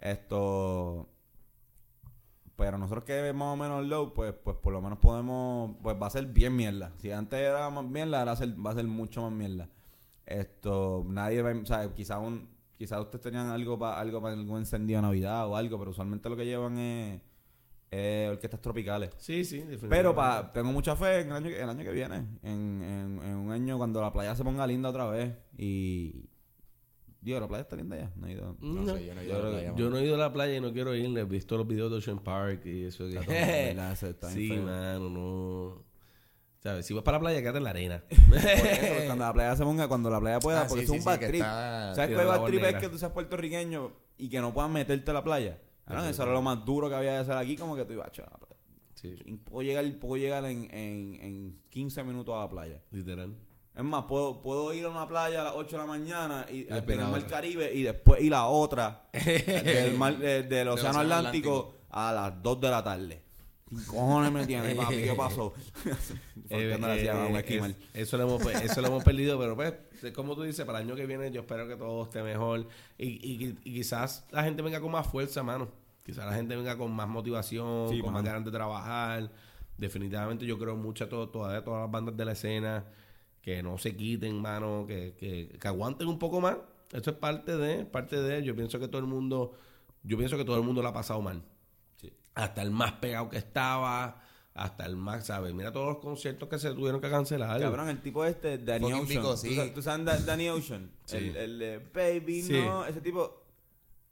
[0.00, 1.09] Esto.
[2.60, 5.76] Pero nosotros que es más o menos low, pues, pues por lo menos podemos.
[5.82, 6.92] Pues va a ser bien mierda.
[6.98, 9.68] Si antes era más mierda, ahora va a ser, va a ser mucho más mierda.
[10.26, 14.58] Esto, nadie va, o sea, quizás un, quizás ustedes tenían algo para algo para algún
[14.58, 17.20] encendido de Navidad o algo, pero usualmente lo que llevan es,
[17.90, 19.10] es orquestas tropicales.
[19.16, 19.96] Sí, sí, definitivamente.
[19.96, 23.20] Pero pa, tengo mucha fe en el año, que- el año que viene, en, en,
[23.24, 26.28] en un año cuando la playa se ponga linda otra vez y
[27.20, 28.56] digo, la playa está linda ya, no he ido.
[28.60, 30.14] No No, sé, yo no he yo ido a la playa, Yo no he ido
[30.14, 31.18] a la playa y no quiero ir.
[31.18, 33.04] He visto los videos de Ocean Park y eso.
[33.08, 33.92] que- Está todo, ¿verdad?
[33.92, 34.62] Ese está bien sí, feo.
[34.62, 35.84] mano, no.
[36.62, 36.84] ¿Sabes?
[36.86, 38.04] Si vas para la playa, quédate en la arena.
[38.28, 40.90] Por eso, cuando la playa se ponga, cuando la playa pueda, Ah, porque sí, es
[40.90, 41.40] un sí, bad sí, que trip.
[41.40, 44.70] está- ¿Sabes cuál la bad trip es que tú seas puertorriqueño y que no puedas
[44.70, 45.58] meterte a la playa?
[45.86, 48.12] Cabrón, eso era lo más duro que había de hacer aquí, como que tú ibas,
[48.12, 48.32] "Chaval,
[48.94, 49.14] Sí,
[49.44, 52.82] puedo llegar, puedo llegar en, en, en 15 minutos a la playa.
[52.90, 53.34] literal.
[53.80, 56.70] Es más, puedo, puedo ir a una playa a las 8 de la mañana y
[56.70, 57.26] al mar otra.
[57.28, 62.60] Caribe y después ir a otra del, mar- eh, del Océano Atlántico, a las 2
[62.60, 63.22] de la tarde.
[63.70, 64.96] ¿Qué cojones me tienes, papi?
[64.96, 65.54] ¿Qué pasó?
[66.50, 69.72] Eh, eh, eh, eso, lo hemos, eso lo hemos perdido, pero pues,
[70.02, 72.66] es como tú dices, para el año que viene yo espero que todo esté mejor
[72.98, 75.68] y, y- y quizás la gente venga con más fuerza, mano.
[76.04, 78.22] Quizás la gente venga con más motivación, Sí, con mano.
[78.22, 79.30] más ganas de trabajar.
[79.78, 82.84] Definitivamente yo creo mucho a todo, todavía todas las bandas de la escena
[83.42, 86.56] que no se quiten, mano, que, que, que aguanten un poco más.
[86.92, 89.52] Eso es parte de, parte de, yo pienso que todo el mundo,
[90.02, 91.42] yo pienso que todo el mundo lo ha pasado mal
[92.34, 94.22] hasta el más pegado que estaba,
[94.54, 95.52] hasta el más, ¿sabes?
[95.52, 97.60] Mira todos los conciertos que se tuvieron que cancelar.
[97.60, 99.22] Cabrón, el tipo este, Danny Ocean.
[99.22, 99.56] ¿Tú sí.
[99.56, 100.90] sabes- ¿Tú sabes Da- Danny Ocean?
[101.04, 101.16] Sí.
[101.16, 102.52] El, el de Baby, Sí.
[102.52, 102.86] no.
[102.86, 103.42] Ese tipo,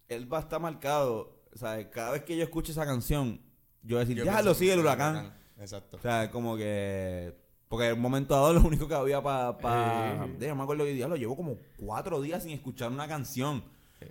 [0.09, 1.43] él va a estar marcado.
[1.55, 3.41] O sea, cada vez que yo escucho esa canción,
[3.83, 5.35] yo voy a decir, Yo ya pienso lo que sigue el sí, huracán.
[5.59, 5.97] Exacto.
[5.97, 7.35] O sea, como que.
[7.69, 9.59] Porque en un momento dado lo único que había para.
[9.59, 10.37] Pa, Eh.
[10.41, 13.63] Yo me acuerdo que diablo, llevo como cuatro días sin escuchar una canción.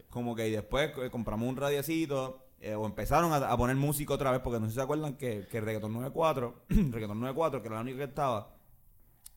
[0.10, 2.44] Como que y después eh, compramos un radiecito.
[2.60, 4.42] eh, o empezaron a, a poner música otra vez.
[4.42, 6.64] Porque no sé si se acuerdan que, que Reggaeton 94.
[6.70, 8.54] Reggaeton 94, que era la única que estaba.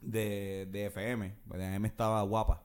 [0.00, 1.34] De, de FM.
[1.48, 2.62] Porque FM estaba guapa.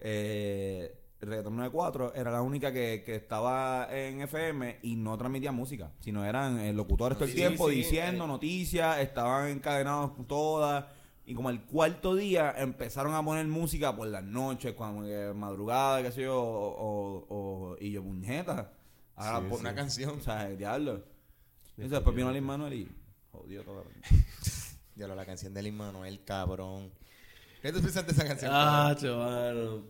[0.00, 0.92] Eh,
[1.24, 6.24] Reggaeton 94 era la única que, que estaba en FM y no transmitía música, sino
[6.24, 8.28] eran eh, locutores todo el Sí, tiempo sí, diciendo eh.
[8.28, 10.84] noticias, estaban encadenados todas.
[11.26, 16.02] Y como el cuarto día empezaron a poner música por las noches, cuando que madrugada,
[16.02, 18.72] qué sé yo, o, o- o- y yo, puñeta.
[19.16, 20.18] Ahora, Sí, por- Una canción.
[20.18, 21.02] O sea, diablo.
[21.78, 22.88] Eso después vino Lin Manuel y
[23.32, 23.84] jodió todo.
[24.96, 26.92] Ya la canción de Lin Manuel, cabrón.
[27.64, 28.50] ¿Qué tú piensas de esa canción?
[28.54, 29.84] Ah, chaval.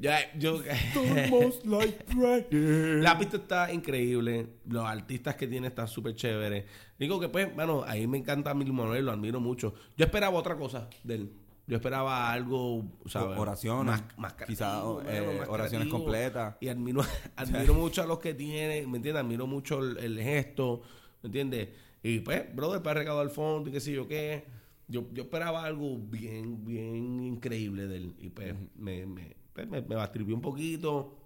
[0.00, 0.62] Ya, yo.
[3.02, 4.46] La pista está increíble.
[4.66, 6.64] Los artistas que tiene están súper chéveres.
[6.98, 9.74] Digo que, pues, bueno, ahí me encanta Mil Manuel, lo admiro mucho.
[9.94, 11.32] Yo esperaba otra cosa de él.
[11.66, 13.38] Yo esperaba algo, ¿sabes?
[13.38, 16.56] Oraciones, Más, más quizá, creativo, eh, oraciones completas.
[16.62, 17.02] Y admiro,
[17.36, 19.22] admiro mucho a los que tienen, ¿me entiendes?
[19.22, 20.80] Admiro mucho el, el gesto,
[21.22, 21.68] ¿me entiendes?
[22.02, 24.61] Y pues, brother, para recaudar al fondo y qué sé yo qué.
[24.92, 28.14] Yo, yo esperaba algo bien, bien increíble de él.
[28.20, 31.18] Y pues, me, me, pues, me, me bastripió un poquito.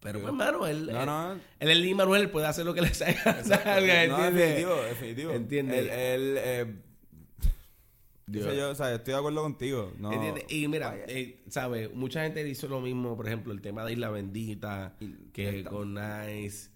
[0.00, 1.32] Pero, pues, hermano, él, No, él, no.
[1.60, 3.42] él es Lee Manuel, puede hacer lo que le salga.
[3.44, 4.34] salga, No, ¿entiendes?
[4.34, 5.30] definitivo, definitivo.
[5.32, 5.78] ¿Entiendes?
[5.78, 6.74] Él, él, eh,
[8.26, 8.56] Dios.
[8.56, 9.92] yo, o sea, estoy de acuerdo contigo.
[9.98, 10.44] No, ¿Entiendes?
[10.48, 11.92] Y mira, eh, ¿sabes?
[11.94, 15.94] Mucha gente hizo lo mismo, por ejemplo, el tema de Isla Bendita, Y- que con
[15.94, 16.70] Nice.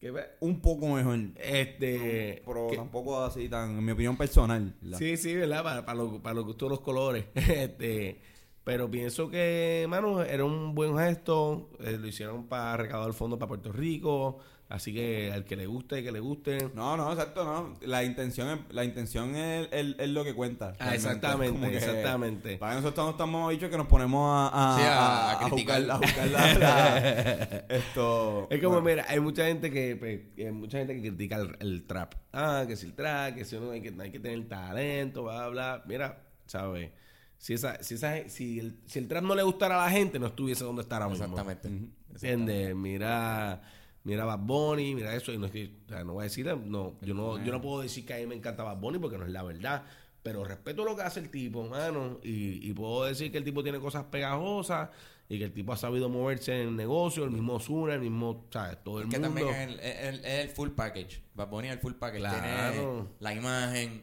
[0.00, 1.18] Que, un poco mejor.
[1.36, 2.42] este.
[2.46, 4.74] Pero que- tampoco así tan, en mi opinión personal.
[4.96, 5.62] Sí, sí, ¿verdad?
[5.64, 7.24] Para, para, lo- para gustos los colores.
[7.34, 8.20] este,
[8.64, 11.70] pero pienso que, mano, era un buen gesto.
[11.80, 14.38] eh, lo hicieron para recaudar fondos para Puerto Rico.
[14.70, 16.68] Así que al que le guste, que le guste.
[16.74, 17.74] No, no, exacto, no.
[17.86, 20.74] La intención es, la intención es, es- es lo que cuenta.
[20.78, 22.58] Ah, exactamente, exactamente.
[22.58, 25.48] Para nosotros no estamos dichos que nos ponemos a, a, Sí, a- a, a a
[25.48, 25.80] criticar.
[25.80, 28.46] la, la- esto.
[28.50, 28.88] Es como, bueno.
[28.90, 32.14] mira, hay mucha gente que, pues, que hay mucha gente que critica el, el trap.
[32.34, 35.48] Ah, que si el trap, que si uno hay que, hay que tener talento, bla,
[35.48, 35.82] bla.
[35.86, 36.90] Mira, ¿sabes?
[37.38, 40.18] Si, esa, si, esa, si, el, si el trap no le gustara a la gente,
[40.18, 41.24] no estuviese donde ahora mismo.
[41.24, 41.68] Exactamente.
[42.12, 42.74] ¿Entiendes?
[42.74, 43.62] Mira,
[44.04, 45.32] mira Bad Bunny, mira eso.
[45.32, 47.60] Y no, es que- o sea, no voy a decir, no, yo no, yo no
[47.60, 49.84] puedo decir que a mí me encanta Bad Bunny porque no es la verdad.
[50.22, 52.18] Pero respeto lo que hace el tipo, mano.
[52.22, 54.90] Y, y puedo decir que el tipo tiene cosas pegajosas
[55.28, 58.46] y que el tipo ha sabido moverse en el negocio, el mismo Osuna, el mismo,
[58.50, 58.82] ¿sabes?
[58.82, 59.40] Todo el Es que mundo.
[59.46, 61.22] también es el, el- full package.
[61.34, 62.20] Bad Bunny es el full package.
[62.20, 62.72] Claro.
[62.72, 64.02] Tiene la imagen.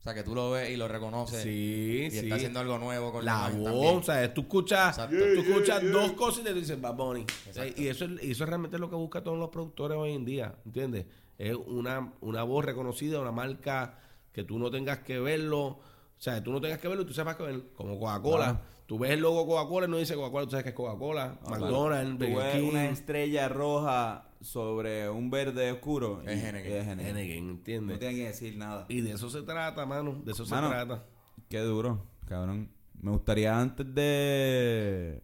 [0.00, 1.42] O sea, que tú lo ves y lo reconoces.
[1.42, 2.18] Sí, y sí.
[2.20, 4.02] está haciendo algo nuevo con la voz, también.
[4.02, 4.32] ¿sabes?
[4.32, 5.14] Tú escuchas, Exacto.
[5.16, 7.20] tú escuchas dos cosas y te dicen Bad Bunny.
[7.46, 7.80] Exacto.
[7.82, 10.24] Y eso, es- y eso es realmente lo que buscan todos los productores hoy en
[10.24, 11.04] día, ¿entiendes?
[11.36, 13.98] Es una, una voz reconocida, una marca
[14.32, 15.80] que tú no tengas que verlo, o
[16.16, 18.44] sea, tú no tengas que verlo y tú sepas que ver, como Coca-Cola.
[18.44, 18.60] Claro.
[18.90, 22.18] Tú ves el logo Coca-Cola y no dice Coca-Cola, tú sabes que es Coca-Cola, McDonald's,
[22.18, 26.22] Tú Burger ves King, una estrella roja sobre un verde oscuro.
[26.26, 26.72] Es y- Heineken.
[26.72, 27.16] y es Heineken.
[27.16, 27.98] Heineken, No ¿entiendes?
[28.00, 28.86] tiene que decir nada.
[28.88, 31.04] Y de eso se trata, mano, de eso Mano, se trata.
[31.48, 32.72] Qué duro, cabrón.
[33.00, 35.22] Me gustaría antes de,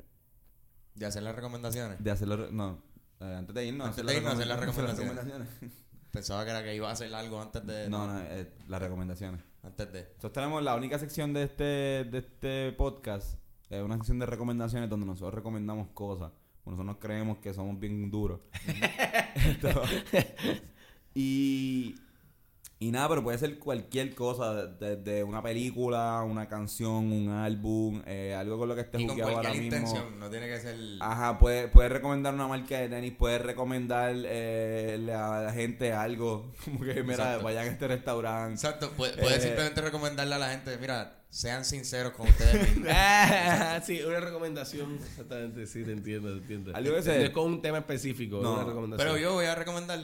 [0.95, 2.03] De hacer las recomendaciones.
[2.05, 2.53] de hacerlo.
[2.53, 2.81] No,
[3.19, 3.89] eh, antes de irnos.
[3.89, 5.49] Antes hacer de irnos, hacer las recomendaciones.
[6.12, 7.91] Pensaba que era que iba a hacer algo antes de.
[7.91, 9.43] No, no, eh, las recomendaciones.
[9.64, 10.03] Antes de.
[10.05, 13.39] Nosotros tenemos la única sección de este, de este podcast,
[13.71, 16.33] es una sección de recomendaciones donde nosotros recomendamos cosas.
[16.64, 18.41] Nosotros nos creemos que somos bien duros.
[19.37, 19.83] Esto-
[21.14, 21.95] y,
[22.79, 28.35] y nada, pero puede ser cualquier cosa, desde una película, una canción, un álbum, eh,
[28.39, 30.11] algo con lo que estés jugueado ahora mismo.
[30.18, 30.77] No tiene que ser.
[31.01, 36.53] Ajá, puedes puede recomendar una marca de tenis, puedes recomendar eh, a la gente algo,
[36.64, 37.45] como que mira, Exacto.
[37.45, 38.55] vayan a este restaurante.
[38.55, 38.91] Exacto.
[38.97, 40.77] Puedes puede Eh, simplemente recomendarle a la gente.
[40.79, 42.89] Mira, sean sinceros con ustedes mismos.
[42.93, 44.97] Ah, sí, una recomendación.
[44.97, 46.77] Exactamente, sí, te entiendo, te entiendo.
[46.77, 48.99] Algo que se- con un tema específico, No, una recomendación.
[49.09, 49.99] Pero yo voy a recomendar,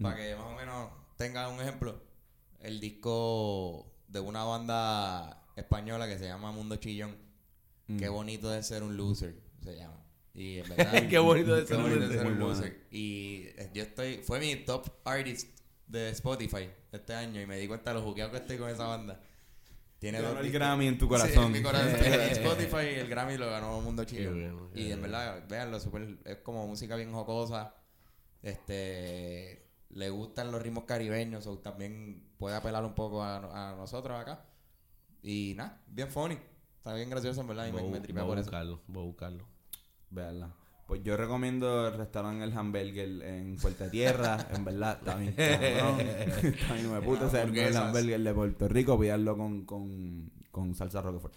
[0.00, 2.00] para que más o menos tengan un ejemplo,
[2.62, 7.16] el disco de una banda española que se llama Mundo Chillón.
[7.88, 7.98] Mm.
[7.98, 9.98] Qué bonito es ser un loser, se llama.
[10.34, 12.18] Y en verdad, Qué bonito qué ser un bonito loser.
[12.18, 12.54] ser un Muy buena.
[12.60, 12.86] loser.
[12.90, 17.68] Y eh, yo estoy, fue mi top artist de Spotify este año y me di
[17.68, 19.20] cuenta de lo jugueado que estoy con esa banda.
[19.98, 20.50] Tiene dos el.
[20.50, 21.44] Grammy en tu Sí, corazón.
[21.46, 21.94] en mi corazón.
[22.04, 24.34] en Spotify el Grammy lo ganó Mundo Chillón.
[24.34, 27.74] bueno, y en verdad, véanlo, super, es como música bien jocosa.
[28.42, 34.18] Este le gustan los ritmos caribeños, o también puede apelar un poco a, a nosotros
[34.20, 34.44] acá.
[35.22, 36.36] Y nada, bien funny.
[36.78, 38.50] Está bien gracioso, en verdad, y me, Voy- me tripea voy por a eso.
[38.50, 39.44] buscarlo, voy a buscarlo.
[40.10, 40.52] Veanla.
[40.88, 44.48] Pues yo recomiendo el restaurante El Hamburger en Puerto Tierra.
[44.52, 46.00] en verdad, está bien cabrón.
[46.00, 47.76] Está bien, me puto ese el Hamburguesas.
[47.76, 48.98] hamburger de Puerto Rico.
[49.00, 51.34] Pillarlo con, con, con salsa roquefort.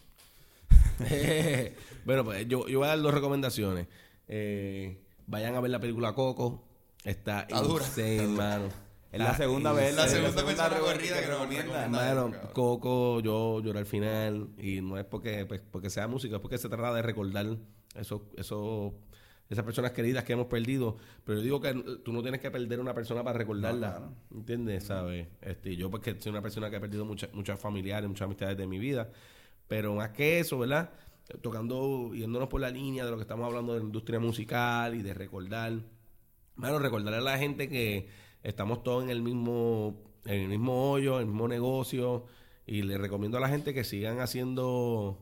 [2.06, 3.88] bueno, pues yo, yo voy a dar dos recomendaciones.
[4.28, 6.64] Eh, vayan a ver la película Coco.
[7.04, 7.86] Está Está dura.
[7.86, 8.85] insane, mano.
[9.16, 9.96] Es la segunda vez.
[9.96, 11.84] La es segunda persona reco- corrida que nos recomienda.
[11.86, 12.32] Hermano.
[12.54, 16.58] Coco, yo lloré al final y no es porque, pues, porque sea música, es porque
[16.58, 17.46] se trata de recordar
[17.96, 18.94] eso, eso,
[19.50, 20.98] esas personas queridas que hemos perdido.
[21.24, 23.98] Pero yo digo que tú no tienes que perder a una persona para recordarla, No,
[23.98, 24.14] claro.
[24.34, 24.84] ¿entiendes?
[24.84, 25.28] ¿Sabes?
[25.42, 28.68] Este, yo porque soy una persona que ha perdido muchas muchas familiares, muchas amistades de
[28.68, 29.10] mi vida,
[29.68, 30.90] pero más que eso, ¿verdad?
[31.42, 35.02] Tocando, yéndonos por la línea de lo que estamos hablando de la industria musical y
[35.02, 35.74] de recordar.
[36.56, 38.08] Bueno, recordarle a la gente que
[38.46, 42.26] estamos todos en el mismo, en el mismo hoyo, en el mismo negocio.
[42.68, 45.20] Y le recomiendo a la gente que sigan haciendo,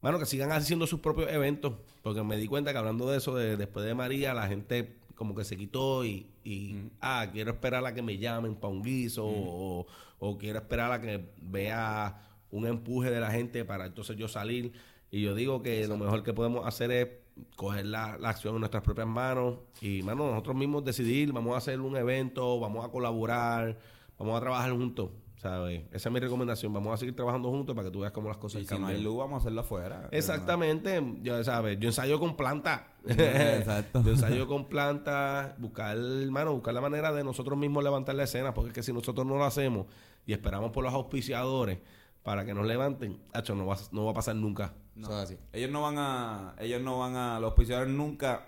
[0.00, 1.74] bueno, que sigan haciendo sus propios eventos.
[2.02, 5.34] Porque me di cuenta que hablando de eso, de, después de María, la gente como
[5.34, 9.24] que se quitó y, y ah, quiero esperar a que me llamen para un guiso
[9.24, 9.86] o,
[10.18, 14.72] o quiero esperar a que vea un empuje de la gente para entonces yo salir.
[15.10, 17.08] Y yo digo que lo mejor que podemos hacer es
[17.56, 21.58] coger la, la acción en nuestras propias manos y, mano, nosotros mismos decidir, vamos a
[21.58, 23.78] hacer un evento, vamos a colaborar,
[24.18, 25.82] vamos a trabajar juntos, ¿sabes?
[25.92, 28.36] Esa es mi recomendación, vamos a seguir trabajando juntos para que tú veas cómo las
[28.36, 28.96] cosas Y si no cambian.
[28.96, 30.08] hay luz, vamos a hacerlo afuera.
[30.12, 31.78] Exactamente, yo, ¿sabes?
[31.80, 32.88] Yo ensayo con planta.
[33.06, 34.02] Exacto.
[34.04, 38.54] Yo ensayo con planta, buscar, hermano, buscar la manera de nosotros mismos levantar la escena,
[38.54, 39.86] porque es que si nosotros no lo hacemos
[40.26, 41.78] y esperamos por los auspiciadores
[42.22, 44.74] para que nos levanten, hacho, no va, no va a pasar nunca.
[44.94, 45.08] No.
[45.08, 45.38] Eso es así.
[45.52, 48.46] Ellos no van a, ellos no van a, los auspiciadores nunca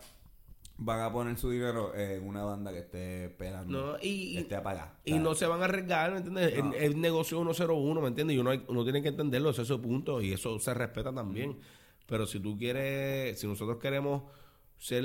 [0.77, 4.57] van a poner su dinero en una banda que esté esperando, No, y, que esté
[4.57, 4.99] apagada.
[5.05, 6.63] y no se van a arriesgar, ¿me entiendes?
[6.65, 6.73] No.
[6.75, 8.37] El, el negocio 101, ¿me entiendes?
[8.37, 11.13] Y uno, hay- uno tiene que entenderlo, ese es su punto, y eso se respeta
[11.13, 11.59] también.
[12.07, 14.25] Pero si tú quieres, si nosotros queremos
[14.77, 15.05] ser,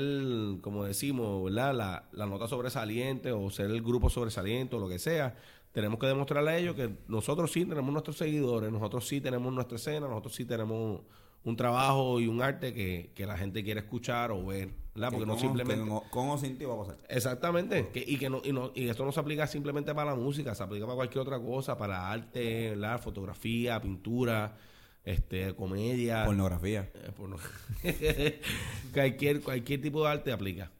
[0.60, 1.74] como decimos, ¿verdad?
[1.74, 5.36] La, la nota sobresaliente o ser el grupo sobresaliente o lo que sea,
[5.72, 9.76] tenemos que demostrarle a ellos que nosotros sí tenemos nuestros seguidores, nosotros sí tenemos nuestra
[9.76, 11.00] escena, nosotros sí tenemos
[11.42, 15.10] un trabajo y un arte que, que la gente quiere escuchar o ver, ¿verdad?
[15.10, 15.88] Porque no con, simplemente...
[15.88, 16.98] Con, con o sin ti va a pasar.
[17.08, 20.16] Exactamente, que, y que no, y no, y esto no se aplica simplemente para la
[20.16, 24.54] música, se aplica para cualquier otra cosa, para arte, la fotografía, pintura,
[25.02, 26.90] este, comedia, Pornografía.
[26.92, 27.38] eh, porno-
[28.92, 30.70] cualquier, cualquier tipo de arte aplica.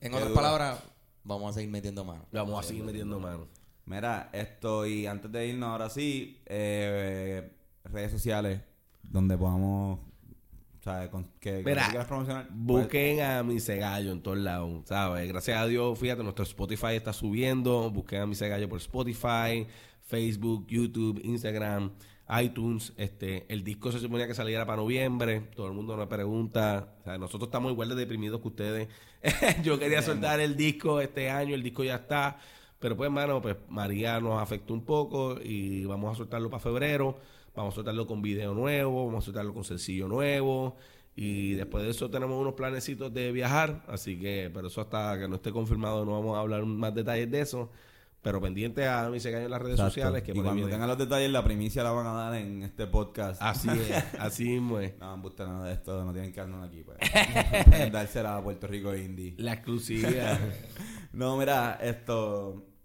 [0.00, 0.82] En otras palabras,
[1.24, 2.26] vamos a seguir metiendo mano.
[2.32, 3.46] Vamos a seguir metiendo mano.
[3.86, 7.52] Mira, esto y antes de irnos ahora sí, eh,
[7.84, 8.60] redes sociales
[9.02, 10.00] donde podamos,
[10.82, 11.08] ¿sabes?
[11.08, 12.48] Con, que, que Mira, quieras promocionar.
[12.50, 15.28] Busquen a mi Gallo en todos lados, ¿sabes?
[15.28, 17.88] Gracias a Dios, fíjate, nuestro Spotify está subiendo.
[17.90, 19.68] Busquen a mi Gallo por Spotify,
[20.02, 21.92] Facebook, YouTube, Instagram,
[22.42, 22.92] iTunes.
[22.96, 25.42] Este, el disco se suponía que saliera para noviembre.
[25.54, 26.96] Todo el mundo me pregunta.
[27.00, 28.88] O sea, nosotros estamos igual de deprimidos que ustedes.
[29.62, 32.38] Yo quería soltar el disco este año, el disco ya está.
[32.86, 37.18] Pero pues, hermano, pues María nos afectó un poco y vamos a soltarlo para febrero.
[37.52, 40.76] Vamos a soltarlo con video nuevo, vamos a soltarlo con sencillo nuevo.
[41.16, 43.82] Y después de eso tenemos unos planecitos de viajar.
[43.88, 47.28] Así que, pero eso hasta que no esté confirmado no vamos a hablar más detalles
[47.28, 47.70] de eso.
[48.22, 49.90] Pero pendiente a mi en las redes Exacto.
[49.90, 50.22] sociales.
[50.22, 50.70] Que y cuando viene.
[50.70, 53.42] tengan los detalles, la primicia la van a dar en este podcast.
[53.42, 54.96] Así es, así mismo es.
[55.00, 56.84] No, me gusta nada de esto, no tienen que darnos aquí.
[56.84, 56.98] Pues.
[57.92, 59.34] Dársela a Puerto Rico Indie.
[59.38, 60.38] La exclusividad.
[61.12, 62.75] No, mira, esto.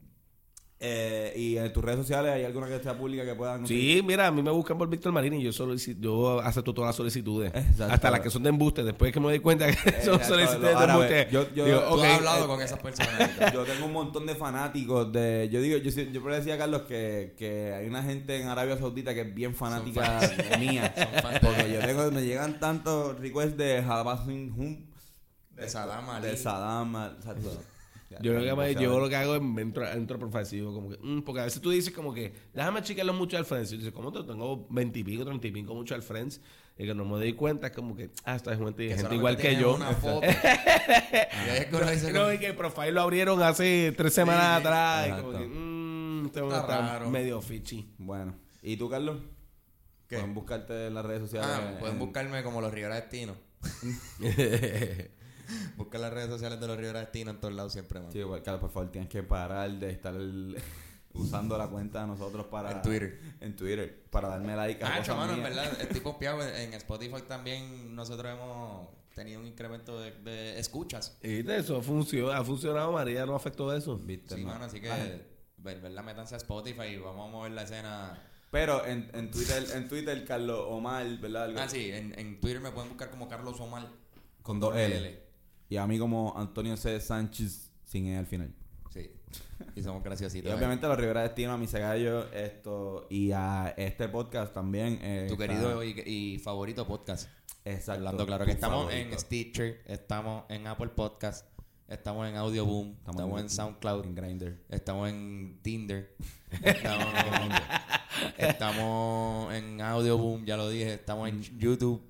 [0.84, 4.26] Eh, y en tus redes sociales, ¿hay alguna que sea pública que puedan Sí, mira,
[4.26, 7.52] a mí me buscan por Víctor Marín y yo solici- yo acepto todas las solicitudes.
[7.54, 7.94] Exacto.
[7.94, 8.84] Hasta las que son de embuste.
[8.84, 9.74] Después que me doy cuenta que
[10.04, 10.26] son Exacto.
[10.26, 11.28] solicitudes de embuste.
[11.32, 13.32] yo- yo- digo, tú Tú ok, has hablado eh, con esas personas.
[13.54, 15.50] Yo tengo un montón de fanáticos de.
[15.52, 18.76] Yo digo, yo, yo le decía a Carlos que, que hay una gente en Arabia
[18.78, 20.20] Saudita que es bien fanática
[20.60, 20.92] mía.
[21.42, 24.86] Porque yo tengo, me llegan tantos requests de Habasin Hum,
[25.56, 26.26] De Saddam Ali.
[26.28, 26.96] de Saddam.
[27.18, 27.62] exacto.
[28.22, 30.98] Yo lo, que me- yo lo que hago es me entro, entro profesivo, como que,
[31.02, 33.72] mm, porque a veces tú dices como que, déjame chequear mucho al Friends.
[33.74, 36.42] Y dices, ¿cómo te tengo 20 y pico, 30 y pico mucho al Friends?
[36.78, 39.16] Y que no me doy cuenta, es como que, ah, esta es gente, Que gente
[39.16, 39.76] igual que yo.
[39.76, 40.26] Una foto.
[40.28, 44.68] y que uno dice, No, y que el profile lo abrieron hace tres semanas Sí,
[44.68, 45.08] atrás.
[45.08, 47.10] Y como que, mmm, este Está está raro.
[47.10, 47.94] medio fichi.
[47.98, 48.34] Bueno,
[48.64, 49.18] ¿y tú, Carlos?
[50.08, 50.18] ¿Qué?
[50.18, 51.50] Pueden buscarte en las redes sociales.
[51.54, 53.36] Ah, pueden en- buscarme como los Rivera Destino.
[55.78, 58.12] Busca las redes sociales de los Rivera Destino en todos lados siempre, man.
[58.12, 60.58] Sí, igual, Carlos, por favor, tienes que parar de estar el-
[61.14, 62.72] usando la cuenta de nosotros para...
[62.72, 63.20] En Twitter.
[63.42, 66.42] En Twitter, para darme like a Ah, cosas mano, en verdad, estoy pompeado.
[66.42, 71.18] En en Spotify también nosotros hemos tenido un incremento de, de escuchas.
[71.22, 73.98] Y viste, eso funciona, ha funcionado, María no afectó eso.
[73.98, 74.48] ¿Viste, Sí, no?
[74.52, 74.90] mano, así que,
[75.58, 76.02] ver- ¿verdad?
[76.04, 78.18] Métanse a Spotify y vamos a mover la escena.
[78.50, 81.44] Pero en, en Twitter, en Twitter, Carlos Omar, ¿verdad?
[81.46, 83.88] Algo- Ah, sí, en, en Twitter me pueden buscar como Carlos Omar.
[84.44, 85.22] Con dos L.
[85.72, 87.00] Y a mí como Antonio C.
[87.00, 88.54] Sánchez sin E al final.
[88.90, 89.10] Sí.
[89.74, 90.54] Y somos Y graciositos.
[90.54, 95.00] obviamente a los Rivera Destino, a mi Gallo, esto, y a este podcast también.
[95.02, 97.30] eh, tu querido y, y favorito podcast.
[97.64, 98.00] Exacto.
[98.00, 99.14] Hablando claro que estamos favorito.
[99.14, 101.48] en Stitcher, estamos en Apple Podcast,
[101.88, 104.62] estamos en Audio Boom, estamos, en SoundCloud, En Grindr.
[104.68, 106.18] estamos en Tinder,
[106.64, 107.14] estamos,
[108.38, 112.02] estamos en Audio Boom, ya lo dije, estamos en YouTube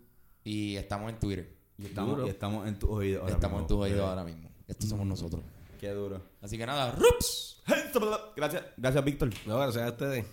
[0.43, 1.61] y estamos en Twitter.
[1.82, 2.28] Y estamos, Duro.
[2.28, 3.22] y estamos en tus oídos.
[3.24, 4.50] ahora estamos en tus oídos ahora mismo.
[4.68, 5.42] Estos somos nosotros.
[5.80, 6.22] Qué duro.
[6.42, 7.62] Así que nada, ¡rups!
[8.36, 9.30] Gracias, gracias Víctor.
[9.46, 10.26] No, gracias a ustedes.